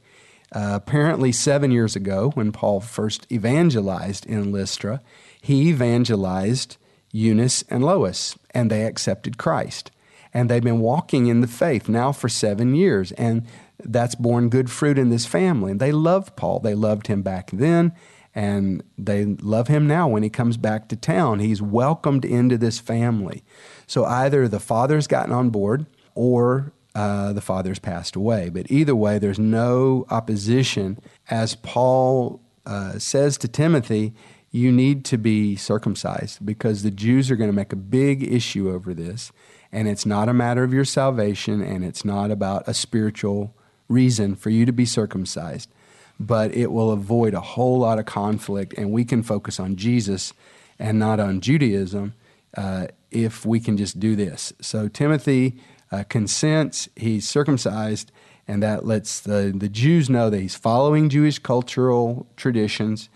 Uh, 0.50 0.72
apparently, 0.74 1.30
seven 1.30 1.70
years 1.70 1.94
ago, 1.94 2.30
when 2.34 2.50
Paul 2.50 2.80
first 2.80 3.30
evangelized 3.30 4.26
in 4.26 4.50
Lystra, 4.50 5.00
he 5.40 5.68
evangelized 5.68 6.76
Eunice 7.12 7.62
and 7.70 7.84
Lois, 7.84 8.36
and 8.52 8.68
they 8.68 8.84
accepted 8.84 9.38
Christ. 9.38 9.92
And 10.34 10.50
they've 10.50 10.62
been 10.62 10.80
walking 10.80 11.28
in 11.28 11.40
the 11.40 11.46
faith 11.46 11.88
now 11.88 12.10
for 12.10 12.28
seven 12.28 12.74
years, 12.74 13.12
and 13.12 13.46
that's 13.78 14.16
borne 14.16 14.48
good 14.48 14.70
fruit 14.70 14.98
in 14.98 15.08
this 15.08 15.24
family. 15.24 15.70
And 15.70 15.80
they 15.80 15.92
love 15.92 16.34
Paul. 16.34 16.58
They 16.58 16.74
loved 16.74 17.06
him 17.06 17.22
back 17.22 17.50
then, 17.52 17.92
and 18.36 18.84
they 18.98 19.24
love 19.24 19.66
him 19.66 19.86
now 19.86 20.06
when 20.06 20.22
he 20.22 20.28
comes 20.28 20.58
back 20.58 20.88
to 20.88 20.96
town. 20.96 21.40
He's 21.40 21.62
welcomed 21.62 22.24
into 22.24 22.58
this 22.58 22.78
family. 22.78 23.42
So 23.86 24.04
either 24.04 24.46
the 24.46 24.60
father's 24.60 25.06
gotten 25.06 25.32
on 25.32 25.48
board, 25.48 25.86
or 26.14 26.72
uh, 26.94 27.32
the 27.32 27.40
father's 27.40 27.78
passed 27.78 28.14
away. 28.14 28.50
But 28.50 28.70
either 28.70 28.94
way, 28.94 29.18
there's 29.18 29.38
no 29.38 30.04
opposition. 30.10 30.98
As 31.30 31.54
Paul 31.54 32.40
uh, 32.66 32.98
says 32.98 33.38
to 33.38 33.48
Timothy, 33.48 34.12
you 34.50 34.70
need 34.70 35.04
to 35.06 35.16
be 35.16 35.56
circumcised 35.56 36.44
because 36.44 36.82
the 36.82 36.90
Jews 36.90 37.30
are 37.30 37.36
going 37.36 37.50
to 37.50 37.56
make 37.56 37.72
a 37.72 37.76
big 37.76 38.22
issue 38.22 38.70
over 38.70 38.92
this. 38.92 39.32
And 39.72 39.88
it's 39.88 40.06
not 40.06 40.28
a 40.28 40.34
matter 40.34 40.62
of 40.62 40.74
your 40.74 40.84
salvation 40.84 41.62
and 41.62 41.84
it's 41.84 42.04
not 42.04 42.30
about 42.30 42.64
a 42.66 42.74
spiritual 42.74 43.54
reason 43.88 44.34
for 44.34 44.50
you 44.50 44.66
to 44.66 44.72
be 44.72 44.84
circumcised. 44.84 45.70
But 46.18 46.54
it 46.54 46.72
will 46.72 46.92
avoid 46.92 47.34
a 47.34 47.40
whole 47.40 47.78
lot 47.78 47.98
of 47.98 48.06
conflict, 48.06 48.74
and 48.78 48.90
we 48.90 49.04
can 49.04 49.22
focus 49.22 49.60
on 49.60 49.76
Jesus 49.76 50.32
and 50.78 50.98
not 50.98 51.20
on 51.20 51.40
Judaism 51.40 52.14
uh, 52.56 52.86
if 53.10 53.44
we 53.44 53.60
can 53.60 53.76
just 53.76 54.00
do 54.00 54.16
this. 54.16 54.52
So, 54.60 54.88
Timothy 54.88 55.60
uh, 55.92 56.04
consents, 56.08 56.88
he's 56.96 57.28
circumcised, 57.28 58.12
and 58.48 58.62
that 58.62 58.86
lets 58.86 59.20
the, 59.20 59.52
the 59.54 59.68
Jews 59.68 60.08
know 60.08 60.30
that 60.30 60.40
he's 60.40 60.54
following 60.54 61.08
Jewish 61.08 61.38
cultural 61.38 62.26
traditions 62.36 63.08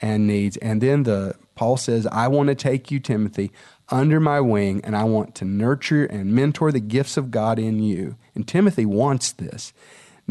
and 0.00 0.26
needs. 0.26 0.56
And 0.58 0.80
then 0.80 1.04
the 1.04 1.36
Paul 1.54 1.76
says, 1.76 2.06
I 2.06 2.28
want 2.28 2.48
to 2.48 2.54
take 2.54 2.90
you, 2.90 2.98
Timothy, 2.98 3.52
under 3.88 4.18
my 4.18 4.40
wing, 4.40 4.80
and 4.84 4.96
I 4.96 5.04
want 5.04 5.34
to 5.36 5.44
nurture 5.44 6.04
and 6.04 6.32
mentor 6.32 6.72
the 6.72 6.80
gifts 6.80 7.16
of 7.16 7.30
God 7.30 7.58
in 7.58 7.82
you. 7.82 8.16
And 8.34 8.48
Timothy 8.48 8.86
wants 8.86 9.32
this. 9.32 9.72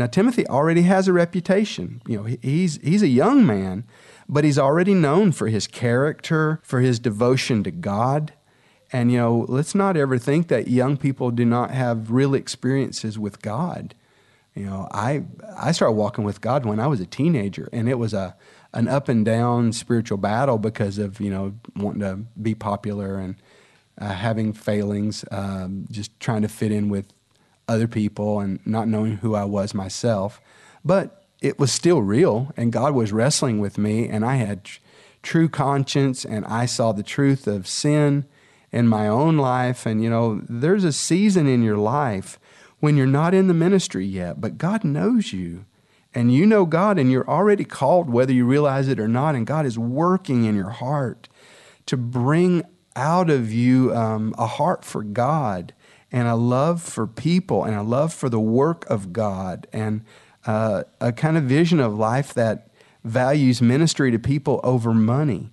Now, 0.01 0.07
Timothy 0.07 0.47
already 0.47 0.81
has 0.81 1.07
a 1.07 1.13
reputation. 1.13 2.01
You 2.07 2.17
know, 2.17 2.23
he's, 2.41 2.77
he's 2.81 3.03
a 3.03 3.07
young 3.07 3.45
man, 3.45 3.83
but 4.27 4.43
he's 4.43 4.57
already 4.57 4.95
known 4.95 5.31
for 5.31 5.47
his 5.47 5.67
character, 5.67 6.59
for 6.63 6.79
his 6.79 6.97
devotion 6.97 7.63
to 7.65 7.69
God, 7.69 8.33
and, 8.91 9.11
you 9.11 9.19
know, 9.19 9.45
let's 9.47 9.75
not 9.75 9.95
ever 9.95 10.17
think 10.17 10.47
that 10.47 10.67
young 10.67 10.97
people 10.97 11.29
do 11.29 11.45
not 11.45 11.69
have 11.69 12.09
real 12.09 12.33
experiences 12.33 13.19
with 13.19 13.43
God. 13.43 13.93
You 14.55 14.65
know, 14.65 14.87
I, 14.91 15.25
I 15.55 15.71
started 15.71 15.93
walking 15.93 16.23
with 16.23 16.41
God 16.41 16.65
when 16.65 16.79
I 16.79 16.87
was 16.87 16.99
a 16.99 17.05
teenager, 17.05 17.69
and 17.71 17.87
it 17.87 17.99
was 17.99 18.11
a, 18.15 18.35
an 18.73 18.87
up 18.87 19.07
and 19.07 19.23
down 19.23 19.71
spiritual 19.71 20.17
battle 20.17 20.57
because 20.57 20.97
of, 20.97 21.21
you 21.21 21.29
know, 21.29 21.53
wanting 21.75 22.01
to 22.01 22.15
be 22.41 22.55
popular 22.55 23.19
and 23.19 23.35
uh, 23.99 24.13
having 24.13 24.51
failings, 24.51 25.23
um, 25.29 25.85
just 25.91 26.19
trying 26.19 26.41
to 26.41 26.47
fit 26.47 26.71
in 26.71 26.89
with 26.89 27.05
other 27.71 27.87
people 27.87 28.39
and 28.39 28.59
not 28.65 28.87
knowing 28.87 29.17
who 29.17 29.35
I 29.35 29.45
was 29.45 29.73
myself. 29.73 30.41
But 30.83 31.25
it 31.41 31.57
was 31.57 31.71
still 31.71 32.01
real, 32.01 32.51
and 32.55 32.71
God 32.71 32.93
was 32.93 33.11
wrestling 33.11 33.59
with 33.59 33.77
me, 33.77 34.07
and 34.07 34.23
I 34.23 34.35
had 34.35 34.63
tr- 34.63 34.79
true 35.23 35.49
conscience, 35.49 36.25
and 36.25 36.45
I 36.45 36.65
saw 36.65 36.91
the 36.91 37.03
truth 37.03 37.47
of 37.47 37.67
sin 37.67 38.25
in 38.71 38.87
my 38.87 39.07
own 39.07 39.37
life. 39.37 39.85
And, 39.85 40.03
you 40.03 40.09
know, 40.09 40.41
there's 40.47 40.83
a 40.83 40.91
season 40.91 41.47
in 41.47 41.63
your 41.63 41.77
life 41.77 42.39
when 42.79 42.97
you're 42.97 43.07
not 43.07 43.33
in 43.33 43.47
the 43.47 43.53
ministry 43.53 44.05
yet, 44.05 44.41
but 44.41 44.57
God 44.57 44.83
knows 44.83 45.33
you. 45.33 45.65
And 46.13 46.33
you 46.33 46.45
know 46.45 46.65
God, 46.65 46.99
and 46.99 47.11
you're 47.11 47.29
already 47.29 47.63
called, 47.63 48.09
whether 48.09 48.33
you 48.33 48.45
realize 48.45 48.87
it 48.87 48.99
or 48.99 49.07
not. 49.07 49.35
And 49.35 49.47
God 49.47 49.65
is 49.65 49.79
working 49.79 50.43
in 50.43 50.55
your 50.55 50.71
heart 50.71 51.29
to 51.85 51.95
bring 51.95 52.63
out 52.95 53.29
of 53.29 53.51
you 53.51 53.95
um, 53.95 54.35
a 54.37 54.45
heart 54.45 54.83
for 54.83 55.03
God 55.03 55.73
and 56.11 56.27
a 56.27 56.35
love 56.35 56.81
for 56.81 57.07
people 57.07 57.63
and 57.63 57.75
a 57.75 57.83
love 57.83 58.13
for 58.13 58.29
the 58.29 58.39
work 58.39 58.89
of 58.89 59.13
God 59.13 59.67
and 59.71 60.03
uh, 60.45 60.83
a 60.99 61.11
kind 61.11 61.37
of 61.37 61.43
vision 61.43 61.79
of 61.79 61.93
life 61.93 62.33
that 62.33 62.69
values 63.03 63.61
ministry 63.61 64.11
to 64.11 64.19
people 64.19 64.59
over 64.63 64.93
money. 64.93 65.51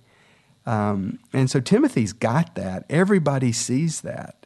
Um, 0.65 1.19
and 1.33 1.49
so 1.49 1.59
Timothy's 1.59 2.13
got 2.13 2.55
that. 2.55 2.85
Everybody 2.89 3.51
sees 3.51 4.01
that. 4.01 4.45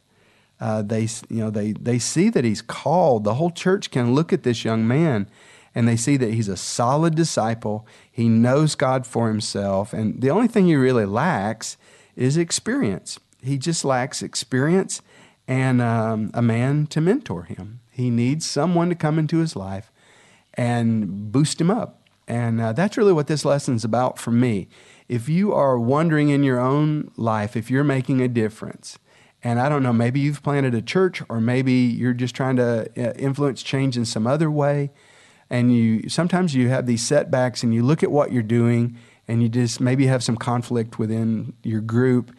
Uh, 0.60 0.82
they, 0.82 1.10
you 1.30 1.40
know, 1.40 1.50
they, 1.50 1.74
they 1.74 2.00
see 2.00 2.30
that 2.30 2.46
he's 2.46 2.62
called. 2.62 3.24
The 3.24 3.34
whole 3.34 3.52
church 3.52 3.92
can 3.92 4.14
look 4.14 4.32
at 4.32 4.44
this 4.44 4.64
young 4.64 4.88
man 4.88 5.28
and 5.76 5.88
they 5.88 5.98
see 5.98 6.18
that 6.18 6.34
he's 6.34 6.48
a 6.48 6.56
solid 6.56 7.16
disciple. 7.16 7.86
He 8.10 8.30
knows 8.30 8.76
God 8.76 9.08
for 9.08 9.28
himself. 9.28 9.92
And 9.92 10.22
the 10.22 10.30
only 10.30 10.48
thing 10.48 10.68
he 10.68 10.76
really 10.76 11.06
lacks 11.06 11.78
is 12.16 12.38
experience. 12.38 13.20
He 13.42 13.58
just 13.58 13.84
lacks 13.84 14.22
experience 14.22 15.02
and 15.48 15.82
um, 15.82 16.32
a 16.34 16.42
man 16.42 16.88
to 16.88 17.02
mentor 17.02 17.44
him. 17.44 17.82
He 17.92 18.10
needs 18.10 18.50
someone 18.50 18.90
to 18.90 18.96
come 18.96 19.20
into 19.20 19.38
his 19.38 19.56
life 19.56 19.92
and 20.54 21.32
boost 21.32 21.60
him 21.60 21.70
up. 21.70 22.02
And 22.28 22.62
uh, 22.62 22.74
that's 22.74 22.98
really 22.98 23.14
what 23.14 23.28
this 23.28 23.44
lesson 23.44 23.76
is 23.76 23.84
about 23.84 24.18
for 24.18 24.32
me. 24.32 24.70
If 25.10 25.28
you 25.28 25.54
are 25.54 25.78
wondering 25.78 26.30
in 26.30 26.44
your 26.44 26.60
own 26.60 27.12
life 27.18 27.58
if 27.58 27.70
you're 27.70 27.84
making 27.84 28.22
a 28.22 28.28
difference, 28.28 28.98
and 29.44 29.60
I 29.60 29.68
don't 29.68 29.84
know, 29.84 29.92
maybe 29.92 30.22
you've 30.22 30.42
planted 30.42 30.74
a 30.74 30.82
church 30.82 31.22
or 31.28 31.42
maybe 31.42 31.74
you're 31.74 32.14
just 32.14 32.34
trying 32.34 32.56
to 32.56 32.90
uh, 32.98 33.14
influence 33.16 33.62
change 33.62 33.98
in 33.98 34.06
some 34.06 34.26
other 34.26 34.50
way, 34.50 34.92
and 35.50 35.76
you 35.76 36.10
sometimes 36.10 36.56
you 36.56 36.70
have 36.70 36.86
these 36.86 37.06
setbacks 37.06 37.62
and 37.62 37.74
you 37.74 37.84
look 37.84 38.02
at 38.02 38.12
what 38.12 38.32
you're 38.32 38.42
doing 38.42 38.98
and 39.28 39.44
you 39.44 39.50
just 39.50 39.82
maybe 39.82 40.08
have 40.08 40.24
some 40.24 40.38
conflict 40.38 40.98
within 40.98 41.54
your 41.64 41.82
group 41.82 42.32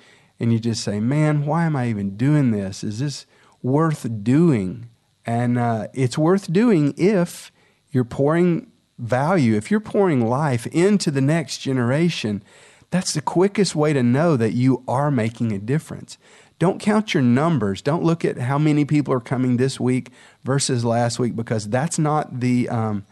and 0.45 0.53
you 0.53 0.61
just 0.61 0.85
say, 0.85 1.01
"Man, 1.01 1.47
why 1.47 1.65
am 1.65 1.75
I 1.75 1.89
even 1.89 2.17
doing 2.17 2.51
this? 2.51 2.85
Is 2.85 3.01
this 3.01 3.27
worth 3.63 4.23
doing?" 4.23 4.91
And 5.27 5.59
uh, 5.59 5.89
it's 5.95 6.19
worth 6.19 6.53
doing 6.53 6.95
if 6.97 7.51
you're 7.91 8.05
pouring 8.05 8.71
value, 8.99 9.57
if 9.57 9.71
you're 9.71 9.81
pouring 9.81 10.29
life 10.29 10.67
into 10.69 11.11
the 11.11 11.21
next 11.21 11.59
generation. 11.59 12.43
That's 12.91 13.13
the 13.13 13.23
quickest 13.23 13.75
way 13.75 13.93
to 13.93 14.03
know 14.03 14.37
that 14.37 14.53
you 14.53 14.85
are 14.87 15.11
making 15.11 15.51
a 15.51 15.59
difference. 15.59 16.17
Don't 16.59 16.79
count 16.79 17.13
your 17.13 17.23
numbers. 17.23 17.83
Don't 17.83 18.05
look 18.05 18.25
at 18.25 18.39
how 18.39 18.59
many 18.59 18.85
people 18.85 19.13
are 19.13 19.21
coming 19.21 19.57
this 19.57 19.81
week 19.81 20.11
versus 20.45 20.85
last 20.85 21.19
week 21.19 21.35
because 21.35 21.69
that's 21.69 21.99
not 21.99 22.41
the 22.41 22.69
um, 22.69 23.05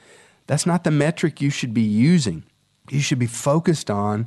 that's 0.46 0.66
not 0.66 0.84
the 0.84 0.90
metric 0.90 1.40
you 1.40 1.50
should 1.50 1.74
be 1.74 1.82
using. 1.82 2.44
You 2.90 3.00
should 3.00 3.18
be 3.18 3.26
focused 3.26 3.90
on 3.90 4.26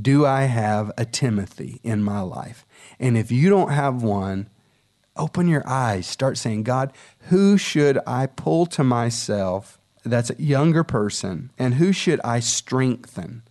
do 0.00 0.26
I 0.26 0.42
have 0.42 0.92
a 0.98 1.04
Timothy 1.04 1.80
in 1.82 2.02
my 2.02 2.20
life? 2.20 2.66
And 2.98 3.16
if 3.16 3.30
you 3.30 3.48
don't 3.48 3.70
have 3.70 4.02
one, 4.02 4.48
open 5.16 5.48
your 5.48 5.66
eyes. 5.66 6.06
Start 6.06 6.38
saying, 6.38 6.64
God, 6.64 6.92
who 7.28 7.56
should 7.56 7.98
I 8.06 8.26
pull 8.26 8.66
to 8.66 8.84
myself 8.84 9.78
that's 10.04 10.30
a 10.30 10.42
younger 10.42 10.84
person? 10.84 11.50
And 11.58 11.74
who 11.74 11.92
should 11.92 12.20
I 12.22 12.40
strengthen? 12.40 13.42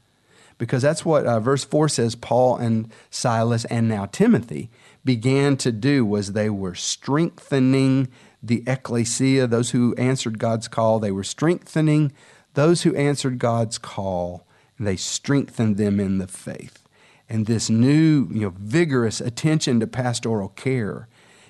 Because 0.57 0.81
that's 0.81 1.03
what 1.03 1.25
uh, 1.25 1.39
verse 1.39 1.65
4 1.65 1.89
says 1.89 2.15
Paul 2.15 2.57
and 2.57 2.89
Silas 3.09 3.65
and 3.65 3.89
now 3.89 4.05
Timothy 4.05 4.69
began 5.03 5.57
to 5.57 5.71
do 5.71 6.05
was 6.05 6.31
they 6.31 6.49
were 6.49 6.75
strengthening 6.75 8.07
the 8.41 8.63
ecclesia, 8.65 9.47
those 9.47 9.71
who 9.71 9.93
answered 9.95 10.39
God's 10.39 10.67
call. 10.67 10.99
They 10.99 11.11
were 11.11 11.23
strengthening 11.23 12.13
those 12.53 12.83
who 12.83 12.95
answered 12.95 13.37
God's 13.37 13.77
call. 13.77 14.44
They 14.79 14.95
strengthened 14.95 15.77
them 15.77 15.99
in 15.99 16.17
the 16.17 16.27
faith. 16.27 16.83
And 17.27 17.45
this 17.45 17.69
new, 17.69 18.27
you 18.31 18.41
know, 18.41 18.53
vigorous 18.57 19.19
attention 19.21 19.79
to 19.79 19.87
pastoral 19.87 20.49
care 20.49 21.07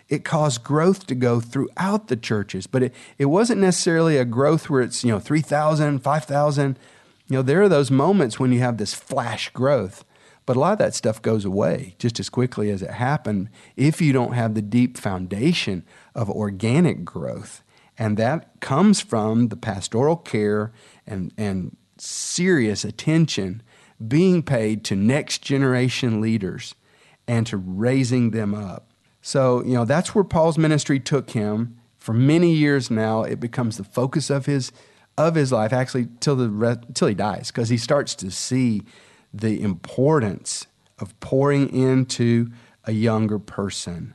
it 0.07 0.23
caused 0.23 0.63
growth 0.63 1.07
to 1.07 1.15
go 1.15 1.39
throughout 1.39 2.07
the 2.07 2.15
churches. 2.15 2.67
But 2.67 2.83
it, 2.83 2.93
it 3.17 3.25
wasn't 3.25 3.61
necessarily 3.61 4.17
a 4.17 4.25
growth 4.25 4.69
where 4.69 4.81
it's, 4.81 5.03
you 5.03 5.11
know, 5.11 5.19
3,000, 5.19 5.99
5,000. 5.99 6.79
You 7.27 7.37
know, 7.37 7.41
there 7.41 7.63
are 7.63 7.69
those 7.69 7.89
moments 7.89 8.39
when 8.39 8.51
you 8.51 8.59
have 8.59 8.77
this 8.77 8.93
flash 8.93 9.49
growth. 9.49 10.05
But 10.45 10.57
a 10.57 10.59
lot 10.59 10.73
of 10.73 10.77
that 10.77 10.93
stuff 10.93 11.21
goes 11.23 11.43
away 11.43 11.95
just 11.97 12.19
as 12.19 12.29
quickly 12.29 12.69
as 12.69 12.83
it 12.83 12.91
happened 12.91 13.49
if 13.75 13.99
you 13.99 14.13
don't 14.13 14.33
have 14.33 14.53
the 14.53 14.61
deep 14.61 14.95
foundation 14.95 15.83
of 16.13 16.29
organic 16.29 17.03
growth. 17.03 17.63
And 17.97 18.15
that 18.17 18.59
comes 18.59 19.01
from 19.01 19.47
the 19.47 19.55
pastoral 19.55 20.17
care 20.17 20.71
and, 21.07 21.33
and 21.35 21.75
serious 22.05 22.85
attention 22.85 23.61
being 24.07 24.43
paid 24.43 24.83
to 24.85 24.95
next 24.95 25.41
generation 25.41 26.21
leaders 26.21 26.75
and 27.27 27.47
to 27.47 27.57
raising 27.57 28.31
them 28.31 28.53
up. 28.53 28.91
So, 29.21 29.63
you 29.63 29.73
know, 29.73 29.85
that's 29.85 30.13
where 30.13 30.23
Paul's 30.23 30.57
ministry 30.57 30.99
took 30.99 31.31
him. 31.31 31.77
For 31.97 32.13
many 32.13 32.53
years 32.53 32.91
now, 32.91 33.23
it 33.23 33.39
becomes 33.39 33.77
the 33.77 33.83
focus 33.83 34.29
of 34.29 34.45
his 34.45 34.71
of 35.17 35.35
his 35.35 35.51
life, 35.51 35.71
actually 35.71 36.09
till 36.19 36.35
the 36.35 36.79
till 36.93 37.07
he 37.07 37.15
dies, 37.15 37.47
because 37.47 37.69
he 37.69 37.77
starts 37.77 38.13
to 38.15 38.29
see 38.29 38.83
the 39.33 39.61
importance 39.61 40.67
of 40.99 41.19
pouring 41.19 41.73
into 41.73 42.51
a 42.83 42.91
younger 42.91 43.39
person. 43.39 44.13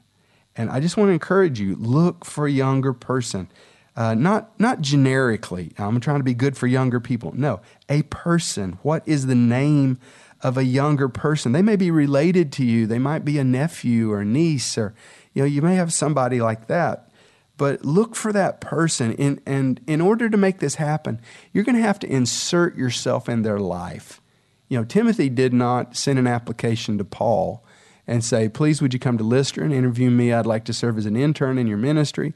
And 0.54 0.70
I 0.70 0.78
just 0.78 0.96
want 0.96 1.08
to 1.08 1.12
encourage 1.12 1.58
you: 1.58 1.74
look 1.74 2.24
for 2.24 2.46
a 2.46 2.50
younger 2.50 2.92
person, 2.92 3.50
uh, 3.96 4.14
not 4.14 4.58
not 4.58 4.80
generically. 4.80 5.72
I'm 5.78 6.00
trying 6.00 6.20
to 6.20 6.24
be 6.24 6.34
good 6.34 6.56
for 6.56 6.66
younger 6.66 7.00
people. 7.00 7.32
No, 7.34 7.60
a 7.88 8.02
person. 8.02 8.78
What 8.82 9.06
is 9.06 9.26
the 9.26 9.34
name 9.34 9.98
of 10.42 10.56
a 10.56 10.64
younger 10.64 11.08
person. 11.08 11.52
They 11.52 11.62
may 11.62 11.76
be 11.76 11.90
related 11.90 12.52
to 12.52 12.64
you. 12.64 12.86
They 12.86 12.98
might 12.98 13.24
be 13.24 13.38
a 13.38 13.44
nephew 13.44 14.12
or 14.12 14.24
niece, 14.24 14.78
or 14.78 14.94
you 15.34 15.42
know, 15.42 15.46
you 15.46 15.62
may 15.62 15.74
have 15.76 15.92
somebody 15.92 16.40
like 16.40 16.66
that. 16.66 17.10
But 17.56 17.84
look 17.84 18.16
for 18.16 18.32
that 18.32 18.60
person. 18.60 19.12
In, 19.12 19.40
and 19.44 19.80
in 19.86 20.00
order 20.00 20.30
to 20.30 20.36
make 20.36 20.60
this 20.60 20.76
happen, 20.76 21.20
you're 21.52 21.64
going 21.64 21.76
to 21.76 21.82
have 21.82 21.98
to 22.00 22.10
insert 22.10 22.76
yourself 22.76 23.28
in 23.28 23.42
their 23.42 23.58
life. 23.58 24.22
You 24.68 24.78
know, 24.78 24.84
Timothy 24.84 25.28
did 25.28 25.52
not 25.52 25.94
send 25.94 26.18
an 26.18 26.26
application 26.26 26.96
to 26.96 27.04
Paul 27.04 27.62
and 28.06 28.24
say, 28.24 28.48
Please, 28.48 28.80
would 28.80 28.94
you 28.94 29.00
come 29.00 29.18
to 29.18 29.24
Lystra 29.24 29.62
and 29.62 29.74
interview 29.74 30.10
me? 30.10 30.32
I'd 30.32 30.46
like 30.46 30.64
to 30.66 30.72
serve 30.72 30.96
as 30.96 31.06
an 31.06 31.16
intern 31.16 31.58
in 31.58 31.66
your 31.66 31.76
ministry. 31.76 32.32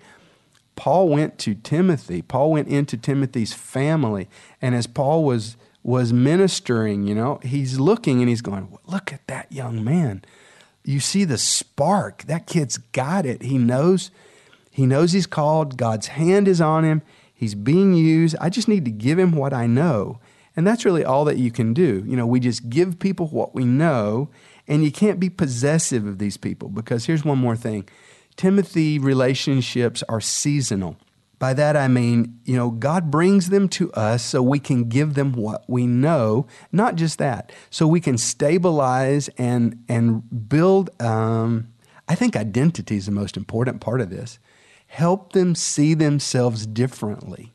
Paul 0.77 1.09
went 1.09 1.39
to 1.41 1.55
Timothy. 1.55 2.23
Paul 2.23 2.53
went 2.53 2.69
into 2.69 2.97
Timothy's 2.97 3.53
family. 3.53 4.29
And 4.61 4.75
as 4.75 4.87
Paul 4.87 5.25
was 5.25 5.57
was 5.83 6.15
ministering, 6.15 7.07
you 7.07 7.15
know, 7.15 7.41
he's 7.43 7.79
looking 7.79 8.21
and 8.21 8.29
he's 8.29 8.41
going, 8.41 8.79
Look 8.87 9.13
at 9.13 9.27
that 9.27 9.53
young 9.53 9.85
man. 9.85 10.25
You 10.85 11.01
see 11.01 11.25
the 11.25 11.39
spark. 11.39 12.25
That 12.25 12.47
kid's 12.47 12.79
got 12.79 13.27
it. 13.27 13.43
He 13.43 13.59
knows 13.59 14.11
he 14.71 14.87
knows 14.87 15.13
he's 15.13 15.27
called. 15.27 15.77
God's 15.77 16.09
hand 16.09 16.49
is 16.49 16.61
on 16.61 16.85
him. 16.85 17.03
He's 17.33 17.55
being 17.55 17.95
used. 17.95 18.35
I 18.41 18.49
just 18.49 18.69
need 18.69 18.85
to 18.87 18.91
give 18.91 19.19
him 19.19 19.33
what 19.33 19.53
I 19.53 19.67
know. 19.67 20.19
And 20.57 20.67
that's 20.67 20.85
really 20.85 21.05
all 21.05 21.25
that 21.27 21.39
you 21.39 21.51
can 21.51 21.75
do. 21.75 22.03
You 22.07 22.17
know, 22.17 22.27
we 22.27 22.41
just 22.41 22.71
give 22.71 22.99
people 22.99 23.27
what 23.29 23.55
we 23.55 23.65
know, 23.65 24.31
and 24.69 24.85
you 24.85 24.93
can't 24.93 25.19
be 25.19 25.31
possessive 25.31 26.07
of 26.07 26.19
these 26.19 26.37
people 26.37 26.69
because 26.69 27.07
here's 27.07 27.25
one 27.25 27.39
more 27.39 27.57
thing 27.57 27.89
Timothy 28.37 28.99
relationships 28.99 30.03
are 30.09 30.21
seasonal. 30.21 30.97
By 31.39 31.53
that 31.55 31.77
I 31.77 31.89
mean, 31.89 32.41
you 32.45 32.57
know, 32.57 32.71
God 32.71 33.11
brings 33.11 33.51
them 33.51 33.69
to 33.71 33.93
us 33.93 34.25
so 34.25 34.43
we 34.43 34.59
can 34.59 34.89
give 34.89 35.15
them 35.15 35.33
what 35.33 35.65
we 35.69 35.87
know. 35.87 36.47
Not 36.73 36.95
just 36.95 37.19
that, 37.19 37.53
so 37.71 37.87
we 37.87 38.01
can 38.01 38.17
stabilize 38.17 39.29
and 39.37 39.85
and 39.89 40.49
build. 40.49 40.91
Um, 41.03 41.69
I 42.09 42.15
think 42.15 42.37
identity 42.37 42.97
is 42.97 43.07
the 43.07 43.13
most 43.13 43.37
important 43.37 43.81
part 43.81 44.01
of 44.01 44.11
this. 44.11 44.39
Help 44.87 45.33
them 45.33 45.55
see 45.55 45.95
themselves 45.95 46.67
differently. 46.67 47.53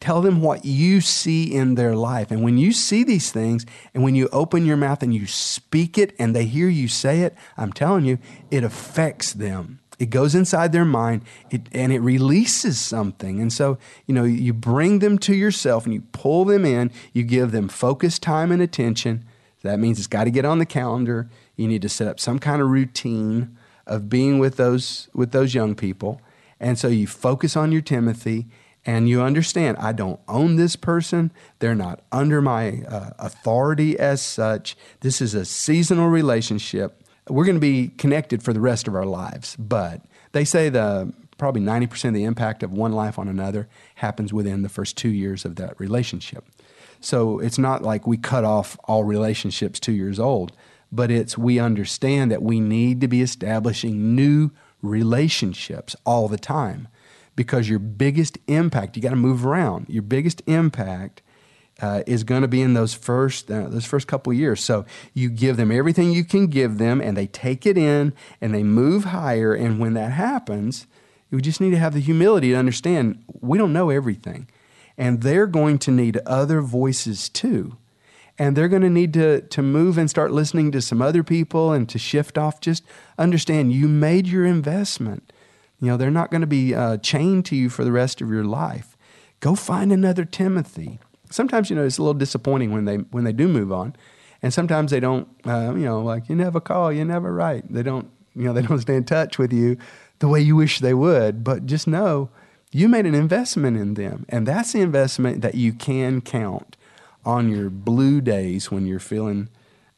Tell 0.00 0.20
them 0.22 0.40
what 0.40 0.64
you 0.64 1.00
see 1.00 1.52
in 1.52 1.74
their 1.74 1.96
life. 1.96 2.30
And 2.30 2.42
when 2.42 2.56
you 2.56 2.72
see 2.72 3.02
these 3.02 3.32
things, 3.32 3.66
and 3.92 4.04
when 4.04 4.14
you 4.14 4.28
open 4.30 4.64
your 4.64 4.76
mouth 4.76 5.02
and 5.02 5.12
you 5.12 5.26
speak 5.26 5.98
it 5.98 6.14
and 6.20 6.36
they 6.36 6.44
hear 6.44 6.68
you 6.68 6.86
say 6.86 7.22
it, 7.22 7.34
I'm 7.56 7.72
telling 7.72 8.04
you, 8.04 8.18
it 8.50 8.62
affects 8.62 9.32
them. 9.32 9.80
It 9.98 10.10
goes 10.10 10.34
inside 10.34 10.72
their 10.72 10.84
mind 10.84 11.22
it, 11.50 11.62
and 11.72 11.92
it 11.92 12.00
releases 12.00 12.78
something. 12.78 13.40
And 13.40 13.52
so, 13.52 13.78
you 14.06 14.14
know, 14.14 14.24
you 14.24 14.52
bring 14.52 15.00
them 15.00 15.18
to 15.20 15.34
yourself 15.34 15.84
and 15.84 15.94
you 15.94 16.02
pull 16.12 16.44
them 16.44 16.64
in, 16.64 16.90
you 17.12 17.24
give 17.24 17.50
them 17.50 17.68
focused 17.68 18.22
time 18.22 18.52
and 18.52 18.62
attention. 18.62 19.24
That 19.62 19.80
means 19.80 19.98
it's 19.98 20.06
got 20.06 20.24
to 20.24 20.30
get 20.30 20.44
on 20.44 20.58
the 20.58 20.66
calendar. 20.66 21.28
You 21.56 21.66
need 21.66 21.82
to 21.82 21.88
set 21.88 22.06
up 22.06 22.20
some 22.20 22.38
kind 22.38 22.62
of 22.62 22.68
routine 22.68 23.56
of 23.86 24.08
being 24.08 24.38
with 24.38 24.56
those 24.56 25.08
with 25.14 25.32
those 25.32 25.54
young 25.54 25.74
people. 25.74 26.20
And 26.60 26.78
so 26.78 26.88
you 26.88 27.06
focus 27.06 27.56
on 27.56 27.72
your 27.72 27.80
Timothy 27.80 28.46
and 28.86 29.08
you 29.08 29.20
understand 29.20 29.76
I 29.78 29.92
don't 29.92 30.20
own 30.28 30.56
this 30.56 30.76
person. 30.76 31.32
They're 31.58 31.74
not 31.74 32.00
under 32.12 32.40
my 32.40 32.82
uh, 32.88 33.10
authority 33.18 33.98
as 33.98 34.22
such. 34.22 34.76
This 35.00 35.20
is 35.20 35.34
a 35.34 35.44
seasonal 35.44 36.08
relationship 36.08 37.02
we're 37.28 37.44
going 37.44 37.56
to 37.56 37.60
be 37.60 37.88
connected 37.98 38.42
for 38.42 38.52
the 38.52 38.60
rest 38.60 38.88
of 38.88 38.94
our 38.94 39.06
lives. 39.06 39.56
But 39.56 40.02
they 40.32 40.44
say 40.44 40.68
the 40.68 41.12
probably 41.38 41.62
90% 41.62 42.08
of 42.08 42.14
the 42.14 42.24
impact 42.24 42.62
of 42.62 42.72
one 42.72 42.92
life 42.92 43.18
on 43.18 43.28
another 43.28 43.68
happens 43.96 44.32
within 44.32 44.62
the 44.62 44.68
first 44.68 44.96
two 44.96 45.08
years 45.08 45.44
of 45.44 45.56
that 45.56 45.78
relationship. 45.78 46.44
So 47.00 47.38
it's 47.38 47.58
not 47.58 47.82
like 47.82 48.06
we 48.06 48.16
cut 48.16 48.44
off 48.44 48.76
all 48.84 49.04
relationships 49.04 49.78
two 49.78 49.92
years 49.92 50.18
old, 50.18 50.52
but 50.90 51.10
it's 51.10 51.38
we 51.38 51.60
understand 51.60 52.32
that 52.32 52.42
we 52.42 52.58
need 52.58 53.00
to 53.02 53.08
be 53.08 53.22
establishing 53.22 54.16
new 54.16 54.50
relationships 54.82 55.94
all 56.04 56.28
the 56.28 56.38
time 56.38 56.88
because 57.36 57.68
your 57.68 57.78
biggest 57.78 58.36
impact, 58.48 58.96
you 58.96 59.02
got 59.02 59.10
to 59.10 59.16
move 59.16 59.46
around, 59.46 59.86
your 59.88 60.02
biggest 60.02 60.42
impact 60.46 61.22
uh, 61.80 62.02
is 62.06 62.24
going 62.24 62.42
to 62.42 62.48
be 62.48 62.60
in 62.60 62.74
those 62.74 62.94
first 62.94 63.50
uh, 63.50 63.68
those 63.68 63.84
first 63.84 64.06
couple 64.06 64.32
years. 64.32 64.62
So 64.62 64.84
you 65.14 65.30
give 65.30 65.56
them 65.56 65.70
everything 65.70 66.12
you 66.12 66.24
can 66.24 66.48
give 66.48 66.78
them, 66.78 67.00
and 67.00 67.16
they 67.16 67.26
take 67.26 67.66
it 67.66 67.78
in 67.78 68.12
and 68.40 68.54
they 68.54 68.62
move 68.62 69.04
higher. 69.04 69.54
And 69.54 69.78
when 69.78 69.94
that 69.94 70.12
happens, 70.12 70.86
we 71.30 71.40
just 71.40 71.60
need 71.60 71.70
to 71.70 71.78
have 71.78 71.94
the 71.94 72.00
humility 72.00 72.50
to 72.50 72.56
understand 72.56 73.22
we 73.40 73.58
don't 73.58 73.72
know 73.72 73.90
everything, 73.90 74.48
and 74.96 75.22
they're 75.22 75.46
going 75.46 75.78
to 75.78 75.90
need 75.90 76.18
other 76.26 76.60
voices 76.60 77.28
too. 77.28 77.76
And 78.40 78.56
they're 78.56 78.68
going 78.68 78.82
to 78.82 78.90
need 78.90 79.14
to, 79.14 79.40
to 79.40 79.62
move 79.62 79.98
and 79.98 80.08
start 80.08 80.30
listening 80.30 80.70
to 80.70 80.80
some 80.80 81.02
other 81.02 81.24
people 81.24 81.72
and 81.72 81.88
to 81.88 81.98
shift 81.98 82.38
off. 82.38 82.60
Just 82.60 82.84
understand 83.18 83.72
you 83.72 83.88
made 83.88 84.28
your 84.28 84.46
investment. 84.46 85.32
You 85.80 85.88
know, 85.88 85.96
they're 85.96 86.08
not 86.08 86.30
going 86.30 86.42
to 86.42 86.46
be 86.46 86.72
uh, 86.72 86.98
chained 86.98 87.46
to 87.46 87.56
you 87.56 87.68
for 87.68 87.82
the 87.82 87.90
rest 87.90 88.20
of 88.20 88.30
your 88.30 88.44
life. 88.44 88.96
Go 89.40 89.56
find 89.56 89.92
another 89.92 90.24
Timothy 90.24 91.00
sometimes 91.30 91.70
you 91.70 91.76
know 91.76 91.84
it's 91.84 91.98
a 91.98 92.02
little 92.02 92.14
disappointing 92.14 92.72
when 92.72 92.84
they 92.84 92.96
when 92.96 93.24
they 93.24 93.32
do 93.32 93.48
move 93.48 93.72
on, 93.72 93.94
and 94.42 94.52
sometimes 94.52 94.90
they 94.90 95.00
don't. 95.00 95.28
Uh, 95.46 95.72
you 95.74 95.84
know, 95.84 96.00
like 96.00 96.28
you 96.28 96.36
never 96.36 96.60
call, 96.60 96.92
you 96.92 97.04
never 97.04 97.32
write. 97.32 97.72
They 97.72 97.82
don't. 97.82 98.10
You 98.34 98.44
know, 98.44 98.52
they 98.52 98.62
don't 98.62 98.80
stay 98.80 98.96
in 98.96 99.04
touch 99.04 99.38
with 99.38 99.52
you 99.52 99.76
the 100.20 100.28
way 100.28 100.40
you 100.40 100.56
wish 100.56 100.80
they 100.80 100.94
would. 100.94 101.42
But 101.44 101.66
just 101.66 101.86
know 101.86 102.30
you 102.70 102.88
made 102.88 103.06
an 103.06 103.14
investment 103.14 103.76
in 103.76 103.94
them, 103.94 104.26
and 104.28 104.46
that's 104.46 104.72
the 104.72 104.80
investment 104.80 105.42
that 105.42 105.54
you 105.54 105.72
can 105.72 106.20
count 106.20 106.76
on 107.24 107.48
your 107.48 107.70
blue 107.70 108.20
days 108.20 108.70
when 108.70 108.86
you're 108.86 108.98
feeling 108.98 109.48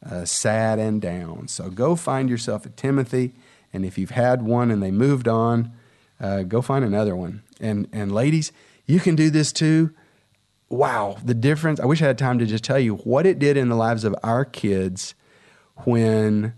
uh, 0.09 0.25
sad 0.25 0.79
and 0.79 1.01
down. 1.01 1.47
So 1.47 1.69
go 1.69 1.95
find 1.95 2.29
yourself 2.29 2.65
a 2.65 2.69
Timothy, 2.69 3.33
and 3.71 3.85
if 3.85 3.97
you've 3.97 4.11
had 4.11 4.41
one 4.41 4.71
and 4.71 4.81
they 4.81 4.91
moved 4.91 5.27
on, 5.27 5.71
uh, 6.19 6.43
go 6.43 6.61
find 6.61 6.83
another 6.85 7.15
one. 7.15 7.43
And 7.59 7.87
and 7.91 8.11
ladies, 8.11 8.51
you 8.85 8.99
can 8.99 9.15
do 9.15 9.29
this 9.29 9.51
too 9.51 9.93
wow, 10.71 11.17
the 11.23 11.33
difference. 11.33 11.79
I 11.79 11.85
wish 11.85 12.01
I 12.01 12.07
had 12.07 12.17
time 12.17 12.39
to 12.39 12.45
just 12.45 12.63
tell 12.63 12.79
you 12.79 12.95
what 12.97 13.25
it 13.25 13.39
did 13.39 13.57
in 13.57 13.69
the 13.69 13.75
lives 13.75 14.03
of 14.03 14.15
our 14.23 14.45
kids 14.45 15.13
when, 15.83 16.53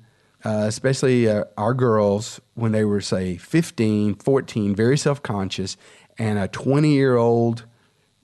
uh, 0.46 0.66
especially 0.68 1.28
uh, 1.28 1.46
our 1.58 1.74
girls, 1.74 2.40
when 2.54 2.72
they 2.72 2.86
were, 2.86 3.02
say, 3.02 3.38
15, 3.38 4.16
14, 4.16 4.76
very 4.76 4.98
self 4.98 5.22
conscious, 5.24 5.78
and 6.18 6.38
a 6.38 6.48
20 6.48 6.94
year 6.94 7.18
old 7.18 7.66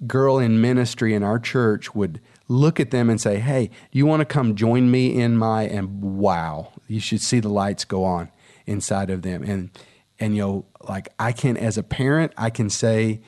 girl 0.06 0.38
in 0.38 0.62
ministry 0.62 1.14
in 1.14 1.24
our 1.24 1.40
church 1.40 1.94
would 1.94 2.22
look 2.48 2.80
at 2.80 2.92
them 2.92 3.10
and 3.10 3.20
say, 3.20 3.40
Hey, 3.40 3.70
you 3.92 4.06
want 4.06 4.22
to 4.22 4.26
come 4.26 4.56
join 4.56 4.92
me 4.92 5.20
in 5.20 5.38
my, 5.38 5.64
and 5.64 6.02
wow, 6.02 6.72
you 6.88 7.00
should 7.00 7.22
see 7.22 7.40
the 7.40 7.50
lights 7.50 7.84
go 7.84 8.04
on 8.04 8.30
inside 8.66 9.10
of 9.10 9.24
them. 9.24 9.44
And, 9.44 9.72
and, 10.20 10.36
you 10.36 10.42
know, 10.42 10.66
like 10.88 11.10
I 11.18 11.32
can, 11.32 11.58
as 11.58 11.78
a 11.78 11.84
parent, 11.84 12.34
I 12.38 12.50
can 12.50 12.70
say, 12.70 13.22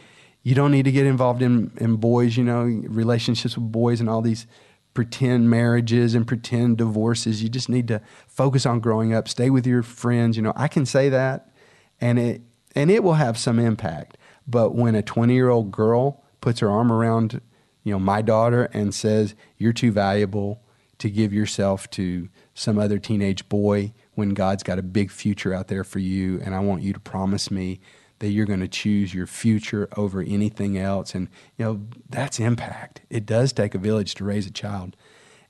you 0.43 0.56
don't 0.56 0.71
need 0.71 0.86
to 0.86 0.91
get 0.91 1.06
involved 1.06 1.41
in, 1.41 1.71
in 1.77 1.97
boys, 1.97 2.36
you 2.36 2.43
know, 2.43 2.63
relationships 2.63 3.56
with 3.56 3.71
boys 3.71 3.99
and 3.99 4.10
all 4.10 4.21
these 4.21 4.47
pretend 4.93 5.49
marriages 5.49 6.15
and 6.15 6.27
pretend 6.27 6.77
divorces. 6.77 7.43
You 7.43 7.49
just 7.49 7.69
need 7.69 7.88
to 7.89 8.01
focus 8.27 8.65
on 8.65 8.80
growing 8.80 9.13
up, 9.13 9.27
stay 9.27 9.49
with 9.49 9.65
your 9.67 9.84
friends. 9.84 10.36
You 10.36 10.43
know, 10.43 10.54
I 10.56 10.67
can 10.67 10.86
say 10.86 11.10
that 11.10 11.51
and 11.99 12.19
it 12.19 12.41
and 12.73 12.89
it 12.89 13.04
will 13.04 13.13
have 13.13 13.38
some 13.38 13.60
impact. 13.60 14.17
But 14.47 14.75
when 14.75 14.95
a 14.95 15.01
20 15.01 15.34
year 15.34 15.49
old 15.49 15.71
girl 15.71 16.23
puts 16.41 16.60
her 16.60 16.69
arm 16.69 16.91
around, 16.91 17.41
you 17.84 17.93
know, 17.93 17.99
my 17.99 18.21
daughter 18.21 18.65
and 18.73 18.93
says, 18.93 19.36
You're 19.58 19.73
too 19.73 19.91
valuable 19.91 20.62
to 20.97 21.10
give 21.10 21.34
yourself 21.34 21.89
to 21.91 22.30
some 22.54 22.77
other 22.77 22.99
teenage 22.99 23.47
boy 23.49 23.93
when 24.13 24.30
God's 24.30 24.63
got 24.63 24.77
a 24.77 24.84
big 24.84 25.10
future 25.10 25.54
out 25.54 25.67
there 25.67 25.84
for 25.84 25.99
you 25.99 26.39
and 26.41 26.54
I 26.54 26.60
want 26.60 26.84
you 26.84 26.93
to 26.93 26.99
promise 26.99 27.49
me 27.49 27.80
that 28.22 28.30
you're 28.30 28.46
going 28.46 28.62
to 28.62 28.68
choose 28.68 29.14
your 29.14 29.28
future 29.28 29.90
over 29.98 30.22
anything 30.22 30.78
else. 30.78 31.14
And, 31.14 31.28
you 31.58 31.66
know, 31.66 31.82
that's 32.10 32.40
impact. 32.40 33.02
It 33.10 33.26
does 33.26 33.52
take 33.52 33.76
a 33.76 33.80
village 33.80 34.16
to 34.16 34.24
raise 34.24 34.46
a 34.48 34.52
child. 34.52 34.96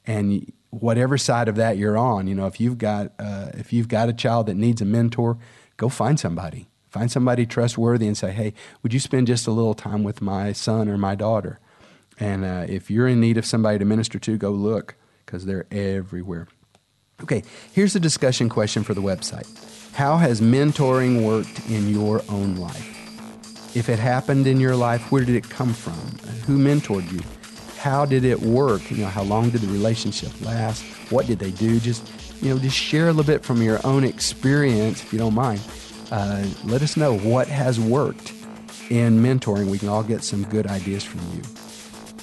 And 0.08 0.52
whatever 0.70 1.18
side 1.18 1.48
of 1.50 1.56
that 1.58 1.78
you're 1.78 1.98
on, 1.98 2.28
you 2.28 2.34
know, 2.34 2.48
if 2.48 2.60
you've 2.60 2.78
got, 2.78 3.12
uh, 3.20 3.50
if 3.54 3.74
you've 3.74 3.90
got 3.90 4.10
a 4.10 4.14
child 4.14 4.48
that 4.48 4.56
needs 4.56 4.82
a 4.82 4.86
mentor, 4.86 5.38
go 5.76 5.90
find 5.90 6.20
somebody. 6.20 6.70
Find 6.90 7.12
somebody 7.12 7.46
trustworthy 7.46 8.08
and 8.08 8.18
say, 8.18 8.32
hey, 8.32 8.54
would 8.82 8.94
you 8.94 9.00
spend 9.00 9.28
just 9.28 9.48
a 9.48 9.52
little 9.52 9.74
time 9.74 10.04
with 10.04 10.22
my 10.22 10.54
son 10.54 10.90
or 10.90 10.98
my 10.98 11.16
daughter? 11.16 11.60
And 12.20 12.46
uh, 12.46 12.66
if 12.68 12.90
you're 12.90 13.08
in 13.08 13.20
need 13.20 13.38
of 13.38 13.46
somebody 13.46 13.80
to 13.80 13.86
minister 13.86 14.18
to, 14.20 14.38
go 14.38 14.52
look 14.52 14.96
because 15.26 15.46
they're 15.46 15.68
everywhere. 15.72 16.48
Okay, 17.22 17.44
here's 17.74 17.96
a 17.96 18.00
discussion 18.00 18.50
question 18.50 18.84
for 18.84 18.94
the 18.94 19.02
website. 19.02 19.48
How 19.94 20.18
has 20.18 20.42
mentoring 20.42 21.22
worked 21.24 21.70
in 21.70 21.90
your 21.90 22.22
own 22.30 22.56
life? 22.56 22.88
If 23.76 23.90
it 23.90 24.00
happened 24.00 24.48
in 24.48 24.60
your 24.60 24.76
life, 24.76 25.12
where 25.12 25.24
did 25.24 25.36
it 25.36 25.50
come 25.50 25.74
from? 25.74 25.94
Who 26.46 26.58
mentored 26.58 27.12
you? 27.12 27.20
How 27.78 28.06
did 28.06 28.24
it 28.24 28.40
work? 28.40 28.90
You 28.90 28.98
know, 28.98 29.08
how 29.08 29.24
long 29.24 29.50
did 29.50 29.62
the 29.62 29.68
relationship 29.68 30.32
last? 30.42 30.84
What 31.10 31.28
did 31.28 31.40
they 31.40 31.52
do? 31.52 31.80
Just, 31.80 32.10
you 32.42 32.54
know, 32.54 32.60
just 32.60 32.78
share 32.78 33.06
a 33.06 33.14
little 33.14 33.24
bit 33.24 33.44
from 33.44 33.62
your 33.62 33.80
own 33.86 34.04
experience, 34.04 35.04
if 35.04 35.12
you 35.12 35.20
don't 35.20 35.34
mind. 35.34 35.62
Uh, 36.12 36.46
let 36.64 36.82
us 36.82 36.98
know 36.98 37.18
what 37.18 37.48
has 37.48 37.80
worked 37.80 38.34
in 38.90 39.22
mentoring. 39.22 39.68
We 39.68 39.78
can 39.78 39.90
all 39.90 40.04
get 40.04 40.24
some 40.24 40.44
good 40.46 40.68
ideas 40.68 41.04
from 41.04 41.22
you. 41.34 41.42